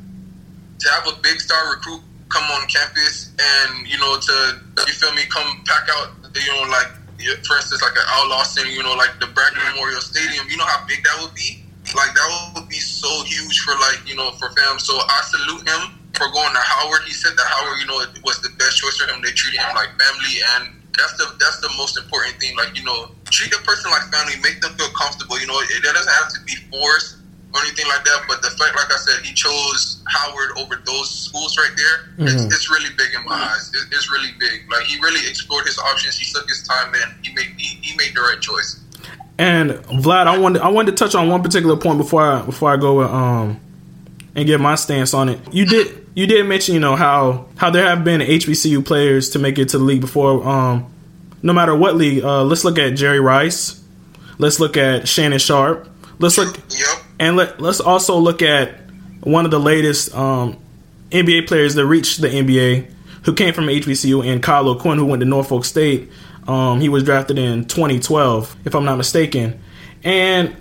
to 0.81 0.89
have 0.89 1.07
a 1.09 1.17
big 1.21 1.41
star 1.41 1.71
recruit 1.71 2.01
come 2.31 2.47
on 2.55 2.67
campus 2.67 3.35
and 3.39 3.87
you 3.87 3.99
know 3.99 4.19
to 4.19 4.61
you 4.87 4.95
feel 4.95 5.13
me 5.15 5.23
come 5.27 5.63
pack 5.67 5.87
out 5.99 6.15
you 6.35 6.51
know 6.55 6.63
like 6.71 6.89
for 7.45 7.59
instance 7.59 7.83
like 7.83 7.93
an 7.93 8.07
Al 8.17 8.31
Lawson 8.31 8.65
Center 8.65 8.71
you 8.71 8.83
know 8.83 8.95
like 8.95 9.13
the 9.21 9.27
Bragg 9.27 9.53
Memorial 9.53 10.01
Stadium. 10.01 10.49
You 10.49 10.57
know 10.57 10.65
how 10.65 10.87
big 10.87 11.05
that 11.05 11.19
would 11.21 11.35
be? 11.35 11.63
Like 11.93 12.15
that 12.15 12.29
would 12.55 12.69
be 12.69 12.81
so 12.81 13.11
huge 13.25 13.61
for 13.61 13.75
like 13.77 14.01
you 14.07 14.17
know 14.17 14.31
for 14.39 14.49
fam. 14.57 14.79
So 14.79 14.97
I 14.97 15.19
salute 15.27 15.69
him 15.69 15.99
for 16.15 16.31
going 16.33 16.55
to 16.55 16.63
Howard. 16.63 17.03
He 17.05 17.13
said 17.13 17.37
that 17.37 17.47
Howard 17.47 17.79
you 17.81 17.87
know 17.87 18.01
it 18.01 18.23
was 18.25 18.41
the 18.41 18.51
best 18.57 18.79
choice 18.79 18.97
for 18.97 19.11
him. 19.11 19.21
They 19.21 19.35
treated 19.37 19.61
him 19.61 19.75
like 19.75 19.91
family 20.01 20.41
and 20.57 20.81
that's 20.97 21.15
the 21.19 21.29
that's 21.39 21.61
the 21.61 21.71
most 21.77 21.99
important 21.99 22.41
thing. 22.41 22.57
Like 22.57 22.73
you 22.79 22.85
know 22.85 23.13
treat 23.29 23.53
a 23.53 23.61
person 23.63 23.91
like 23.91 24.09
family 24.09 24.41
make 24.41 24.63
them 24.63 24.73
feel 24.79 24.91
comfortable. 24.97 25.39
You 25.39 25.47
know 25.47 25.59
it, 25.61 25.71
it 25.77 25.83
doesn't 25.83 26.15
have 26.15 26.33
to 26.33 26.41
be 26.47 26.57
forced 26.71 27.20
or 27.55 27.61
anything 27.63 27.87
like 27.89 28.05
that. 28.05 28.25
But 28.29 28.43
the 28.43 28.51
fact, 28.51 28.77
like 28.77 28.93
I 28.93 28.97
said, 28.97 29.25
he 29.25 29.35
chose 29.35 30.03
Howard 30.07 30.51
over 30.59 30.83
those 30.85 31.11
schools 31.11 31.57
right 31.59 31.73
there. 31.77 31.97
Mm-hmm. 32.15 32.27
It's, 32.27 32.55
it's, 32.55 32.71
really 32.71 32.91
big 32.97 33.09
in 33.15 33.25
my 33.25 33.35
eyes. 33.35 33.71
It, 33.75 33.89
it's 33.93 34.11
really 34.11 34.31
big. 34.39 34.71
Like 34.71 34.85
he 34.85 35.01
really 35.01 35.29
explored 35.29 35.67
his 35.67 35.79
options. 35.79 36.17
He 36.17 36.31
took 36.33 36.49
his 36.49 36.67
time 36.67 36.93
and 36.95 37.25
he 37.25 37.35
made 37.35 37.53
he, 37.57 37.77
he 37.83 37.97
made 37.97 38.15
the 38.15 38.21
right 38.21 38.41
choice. 38.41 38.81
And 39.39 39.71
Vlad, 39.71 40.27
I 40.27 40.39
wanted 40.39 40.63
I 40.63 40.69
wanted 40.69 40.97
to 40.97 41.05
touch 41.05 41.15
on 41.15 41.29
one 41.29 41.43
particular 41.43 41.77
point 41.77 41.99
before 41.99 42.23
I 42.23 42.43
before 42.43 42.71
I 42.71 42.77
go 42.77 43.03
um 43.03 43.61
and 44.35 44.47
get 44.47 44.61
my 44.61 44.75
stance 44.75 45.15
on 45.15 45.29
it. 45.29 45.41
You 45.53 45.67
did 45.67 46.07
you 46.15 46.27
did 46.27 46.47
mention 46.47 46.75
you 46.75 46.81
know 46.81 46.97
how 46.97 47.47
how 47.57 47.71
there 47.71 47.87
have 47.87 48.05
been 48.05 48.21
HBCU 48.21 48.85
players 48.85 49.31
to 49.31 49.39
make 49.39 49.59
it 49.59 49.71
to 49.71 49.79
the 49.79 49.85
league 49.85 50.01
before. 50.01 50.47
Um, 50.47 50.93
no 51.43 51.53
matter 51.53 51.75
what 51.75 51.97
league, 51.97 52.23
uh, 52.23 52.45
let's 52.45 52.65
look 52.65 52.79
at 52.79 52.91
Jerry 52.91 53.21
Rice. 53.21 53.83
Let's 54.39 54.61
look 54.61 54.77
at 54.77 55.09
Shannon 55.09 55.39
Sharpe. 55.39 55.89
Let's 56.19 56.37
look. 56.39 56.57
Yep. 56.57 57.00
And 57.21 57.37
let, 57.37 57.61
let's 57.61 57.81
also 57.81 58.17
look 58.17 58.41
at 58.41 58.81
one 59.21 59.45
of 59.45 59.51
the 59.51 59.61
latest 59.61 60.15
um, 60.15 60.57
NBA 61.11 61.47
players 61.47 61.75
that 61.75 61.85
reached 61.85 62.23
the 62.23 62.29
NBA 62.29 62.91
who 63.25 63.35
came 63.35 63.53
from 63.53 63.67
HBCU 63.67 64.27
and 64.27 64.43
Kyle 64.43 64.67
O'Quinn, 64.71 64.97
who 64.97 65.05
went 65.05 65.21
to 65.21 65.27
Norfolk 65.27 65.67
State. 65.67 66.11
Um, 66.49 66.81
he 66.81 66.89
was 66.89 67.05
drafted 67.05 67.39
in 67.39 67.67
2012, 67.67 68.57
if 68.65 68.75
I'm 68.75 68.87
not 68.87 68.97
mistaken. 68.97 69.61
And 70.03 70.57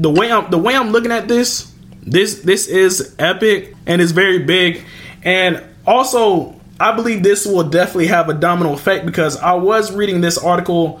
the 0.00 0.10
way 0.10 0.32
I'm 0.32 0.50
the 0.50 0.58
way 0.58 0.74
I'm 0.74 0.90
looking 0.90 1.12
at 1.12 1.28
this, 1.28 1.72
this 2.02 2.40
this 2.40 2.66
is 2.66 3.14
epic 3.20 3.76
and 3.86 4.02
it's 4.02 4.10
very 4.10 4.40
big. 4.40 4.84
And 5.22 5.62
also, 5.86 6.60
I 6.80 6.96
believe 6.96 7.22
this 7.22 7.46
will 7.46 7.62
definitely 7.62 8.08
have 8.08 8.28
a 8.28 8.34
domino 8.34 8.72
effect 8.72 9.06
because 9.06 9.36
I 9.36 9.52
was 9.52 9.92
reading 9.92 10.20
this 10.20 10.36
article 10.36 11.00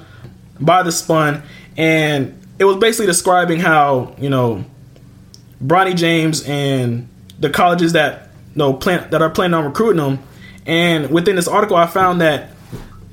by 0.60 0.84
the 0.84 0.92
Spun, 0.92 1.42
and 1.76 2.40
it 2.60 2.64
was 2.64 2.76
basically 2.76 3.06
describing 3.06 3.58
how 3.58 4.14
you 4.20 4.30
know 4.30 4.64
Bronny 5.62 5.96
James 5.96 6.42
and 6.46 7.08
the 7.38 7.50
colleges 7.50 7.92
that 7.92 8.28
you 8.54 8.58
know, 8.58 8.74
plan, 8.74 9.08
that 9.10 9.22
are 9.22 9.30
planning 9.30 9.54
on 9.54 9.64
recruiting 9.64 10.02
them. 10.02 10.18
And 10.66 11.10
within 11.10 11.36
this 11.36 11.48
article, 11.48 11.76
I 11.76 11.86
found 11.86 12.20
that 12.20 12.50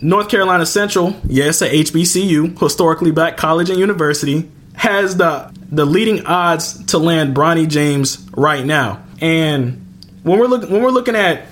North 0.02 0.30
Carolina 0.30 0.66
Central, 0.66 1.16
yes, 1.26 1.62
a 1.62 1.70
HBCU, 1.70 2.60
historically 2.60 3.12
black 3.12 3.38
college 3.38 3.70
and 3.70 3.80
university, 3.80 4.50
has 4.76 5.18
the 5.18 5.52
the 5.72 5.86
leading 5.86 6.26
odds 6.26 6.84
to 6.86 6.98
land 6.98 7.36
Bronny 7.36 7.68
James 7.68 8.26
right 8.36 8.66
now. 8.66 9.04
And 9.22 9.86
when 10.24 10.40
we're 10.40 10.48
looking 10.48 10.72
when 10.72 10.82
we're 10.82 10.90
looking 10.90 11.16
at 11.16 11.46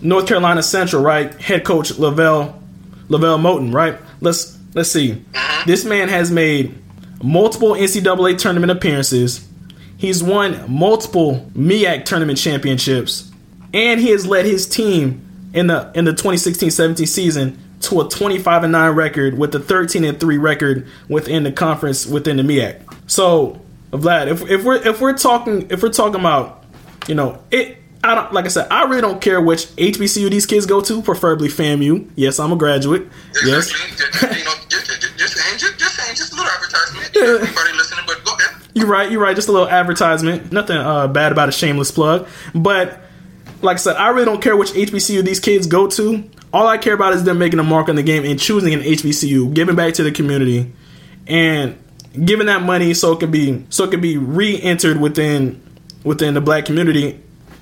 North 0.00 0.28
Carolina 0.28 0.62
Central, 0.62 1.02
right, 1.02 1.34
head 1.40 1.64
coach 1.64 1.98
LeVelle 1.98 2.62
LeVelle 3.08 3.38
Moton, 3.38 3.74
right? 3.74 3.98
Let's 4.20 4.58
let's 4.74 4.90
see. 4.90 5.12
Uh-huh. 5.12 5.64
This 5.66 5.84
man 5.84 6.08
has 6.08 6.30
made 6.30 6.74
multiple 7.22 7.70
NCAA 7.70 8.38
tournament 8.38 8.70
appearances. 8.70 9.46
He's 9.96 10.22
won 10.22 10.64
multiple 10.70 11.50
MEAC 11.54 12.04
tournament 12.04 12.38
championships, 12.38 13.30
and 13.72 14.00
he 14.00 14.10
has 14.10 14.26
led 14.26 14.44
his 14.44 14.66
team 14.66 15.22
in 15.54 15.68
the 15.68 15.90
in 15.94 16.04
the 16.04 16.12
2016-17 16.12 17.08
season 17.08 17.58
to 17.80 18.00
a 18.00 18.08
25 18.08 18.64
and 18.64 18.72
9 18.72 18.94
record 18.94 19.38
with 19.38 19.54
a 19.54 19.60
13 19.60 20.04
and 20.04 20.20
3 20.20 20.38
record 20.38 20.86
within 21.08 21.44
the 21.44 21.52
conference 21.52 22.06
within 22.06 22.36
the 22.36 22.42
MEAC. 22.42 22.82
So, 23.06 23.60
Vlad, 23.92 24.28
if, 24.28 24.42
if 24.50 24.64
we're 24.64 24.76
if 24.86 25.00
we're 25.00 25.16
talking 25.16 25.70
if 25.70 25.82
we're 25.82 25.92
talking 25.92 26.20
about, 26.20 26.64
you 27.06 27.14
know, 27.14 27.42
it 27.50 27.78
I 28.04 28.14
don't 28.14 28.32
like 28.32 28.44
I 28.44 28.48
said, 28.48 28.68
I 28.70 28.84
really 28.84 29.00
don't 29.00 29.20
care 29.20 29.40
which 29.40 29.66
HBCU 29.76 30.30
these 30.30 30.46
kids 30.46 30.66
go 30.66 30.80
to, 30.82 31.02
preferably 31.02 31.48
FAMU. 31.48 32.10
Yes, 32.16 32.38
I'm 32.38 32.52
a 32.52 32.56
graduate. 32.56 33.08
Yes. 33.44 33.70
Exactly. 33.70 34.38
you 34.38 34.44
know, 34.44 34.52
just, 34.68 34.86
just, 34.86 35.00
just, 35.00 35.18
just, 35.18 35.78
just, 35.78 36.16
just 36.16 36.32
a 36.32 36.36
little 36.36 36.52
advertisement. 36.52 37.14
You're 38.76 38.88
right. 38.88 39.10
You're 39.10 39.22
right. 39.22 39.34
Just 39.34 39.48
a 39.48 39.52
little 39.52 39.70
advertisement. 39.70 40.52
Nothing 40.52 40.76
uh, 40.76 41.08
bad 41.08 41.32
about 41.32 41.48
a 41.48 41.52
shameless 41.52 41.90
plug. 41.90 42.28
But 42.54 43.00
like 43.62 43.76
I 43.76 43.78
said, 43.78 43.96
I 43.96 44.08
really 44.08 44.26
don't 44.26 44.42
care 44.42 44.54
which 44.54 44.72
HBCU 44.72 45.24
these 45.24 45.40
kids 45.40 45.66
go 45.66 45.86
to. 45.86 46.28
All 46.52 46.68
I 46.68 46.76
care 46.76 46.92
about 46.92 47.14
is 47.14 47.24
them 47.24 47.38
making 47.38 47.58
a 47.58 47.62
mark 47.62 47.88
on 47.88 47.96
the 47.96 48.02
game 48.02 48.26
and 48.26 48.38
choosing 48.38 48.74
an 48.74 48.80
HBCU, 48.80 49.54
giving 49.54 49.76
back 49.76 49.94
to 49.94 50.02
the 50.02 50.12
community, 50.12 50.70
and 51.26 51.82
giving 52.22 52.48
that 52.48 52.64
money 52.64 52.92
so 52.92 53.12
it 53.12 53.20
can 53.20 53.30
be 53.30 53.64
so 53.70 53.84
it 53.84 53.90
can 53.92 54.02
be 54.02 54.18
re-entered 54.18 55.00
within 55.00 55.58
within 56.04 56.34
the 56.34 56.42
black 56.42 56.66
community, 56.66 57.18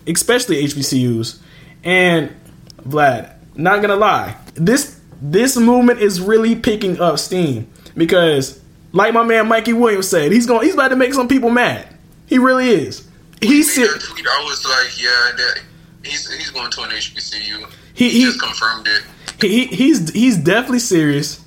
especially 0.08 0.64
HBCUs. 0.64 1.38
And 1.84 2.34
Vlad, 2.82 3.36
not 3.54 3.82
gonna 3.82 3.94
lie, 3.94 4.36
this 4.54 5.00
this 5.22 5.56
movement 5.56 6.00
is 6.00 6.20
really 6.20 6.56
picking 6.56 7.00
up 7.00 7.20
steam 7.20 7.70
because, 7.96 8.60
like 8.94 9.12
my 9.12 9.22
man 9.24 9.46
Mikey 9.48 9.74
Williams 9.74 10.08
said, 10.08 10.32
he's 10.32 10.46
going 10.46 10.64
he's 10.64 10.72
about 10.74 10.88
to 10.88 10.96
make 10.96 11.12
some 11.12 11.28
people 11.28 11.50
mad. 11.50 11.86
He 12.26 12.38
really 12.38 12.70
is. 12.70 13.06
He's 13.42 13.76
Made 13.76 13.88
that 13.88 14.00
tweet, 14.00 14.26
I 14.26 14.44
was 14.44 14.64
like, 14.64 15.02
yeah, 15.02 15.36
that 15.36 15.60
he's 16.02 16.32
he's 16.32 16.50
going 16.50 16.70
to 16.70 16.82
an 16.82 16.90
HBCU. 16.90 17.68
He- 17.94 18.08
He, 18.08 18.10
he- 18.20 18.24
just 18.24 18.40
confirmed 18.40 18.88
it. 18.88 19.02
he, 19.40 19.66
he's 19.66 20.10
he's 20.10 20.36
definitely 20.38 20.78
serious 20.78 21.44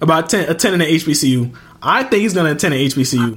about 0.00 0.28
ten, 0.30 0.48
attending 0.48 0.80
an 0.86 0.94
HBCU. 0.94 1.54
I 1.82 2.04
think 2.04 2.22
he's 2.22 2.34
gonna 2.34 2.52
attend 2.52 2.74
an 2.74 2.80
HBCU. 2.80 3.36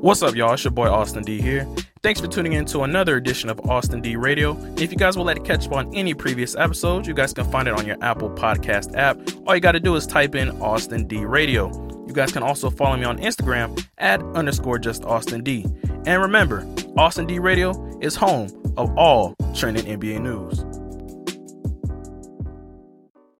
What's 0.00 0.22
up, 0.22 0.34
y'all? 0.34 0.52
It's 0.52 0.64
your 0.64 0.72
boy 0.72 0.88
Austin 0.90 1.22
D 1.22 1.40
here. 1.40 1.66
Thanks 2.02 2.20
for 2.20 2.26
tuning 2.26 2.54
in 2.54 2.64
to 2.64 2.80
another 2.80 3.16
edition 3.16 3.48
of 3.48 3.60
Austin 3.70 4.00
D 4.00 4.16
Radio. 4.16 4.56
If 4.76 4.90
you 4.90 4.98
guys 4.98 5.16
would 5.16 5.22
like 5.22 5.36
to 5.36 5.42
catch 5.42 5.66
up 5.66 5.72
on 5.72 5.94
any 5.94 6.14
previous 6.14 6.56
episodes, 6.56 7.06
you 7.06 7.14
guys 7.14 7.32
can 7.32 7.48
find 7.48 7.68
it 7.68 7.74
on 7.74 7.86
your 7.86 7.96
Apple 8.02 8.28
Podcast 8.28 8.96
app. 8.96 9.20
All 9.46 9.54
you 9.54 9.60
got 9.60 9.72
to 9.72 9.80
do 9.80 9.94
is 9.94 10.04
type 10.04 10.34
in 10.34 10.50
Austin 10.60 11.06
D 11.06 11.24
Radio. 11.24 11.70
You 12.08 12.12
guys 12.12 12.32
can 12.32 12.42
also 12.42 12.70
follow 12.70 12.96
me 12.96 13.04
on 13.04 13.18
Instagram 13.18 13.86
at 13.98 14.20
underscore 14.34 14.80
just 14.80 15.04
Austin 15.04 15.44
D. 15.44 15.64
And 16.04 16.20
remember, 16.20 16.66
Austin 16.96 17.28
D 17.28 17.38
Radio 17.38 17.70
is 18.00 18.16
home 18.16 18.48
of 18.76 18.92
all 18.98 19.36
trending 19.54 19.84
NBA 19.84 20.20
news. 20.22 20.64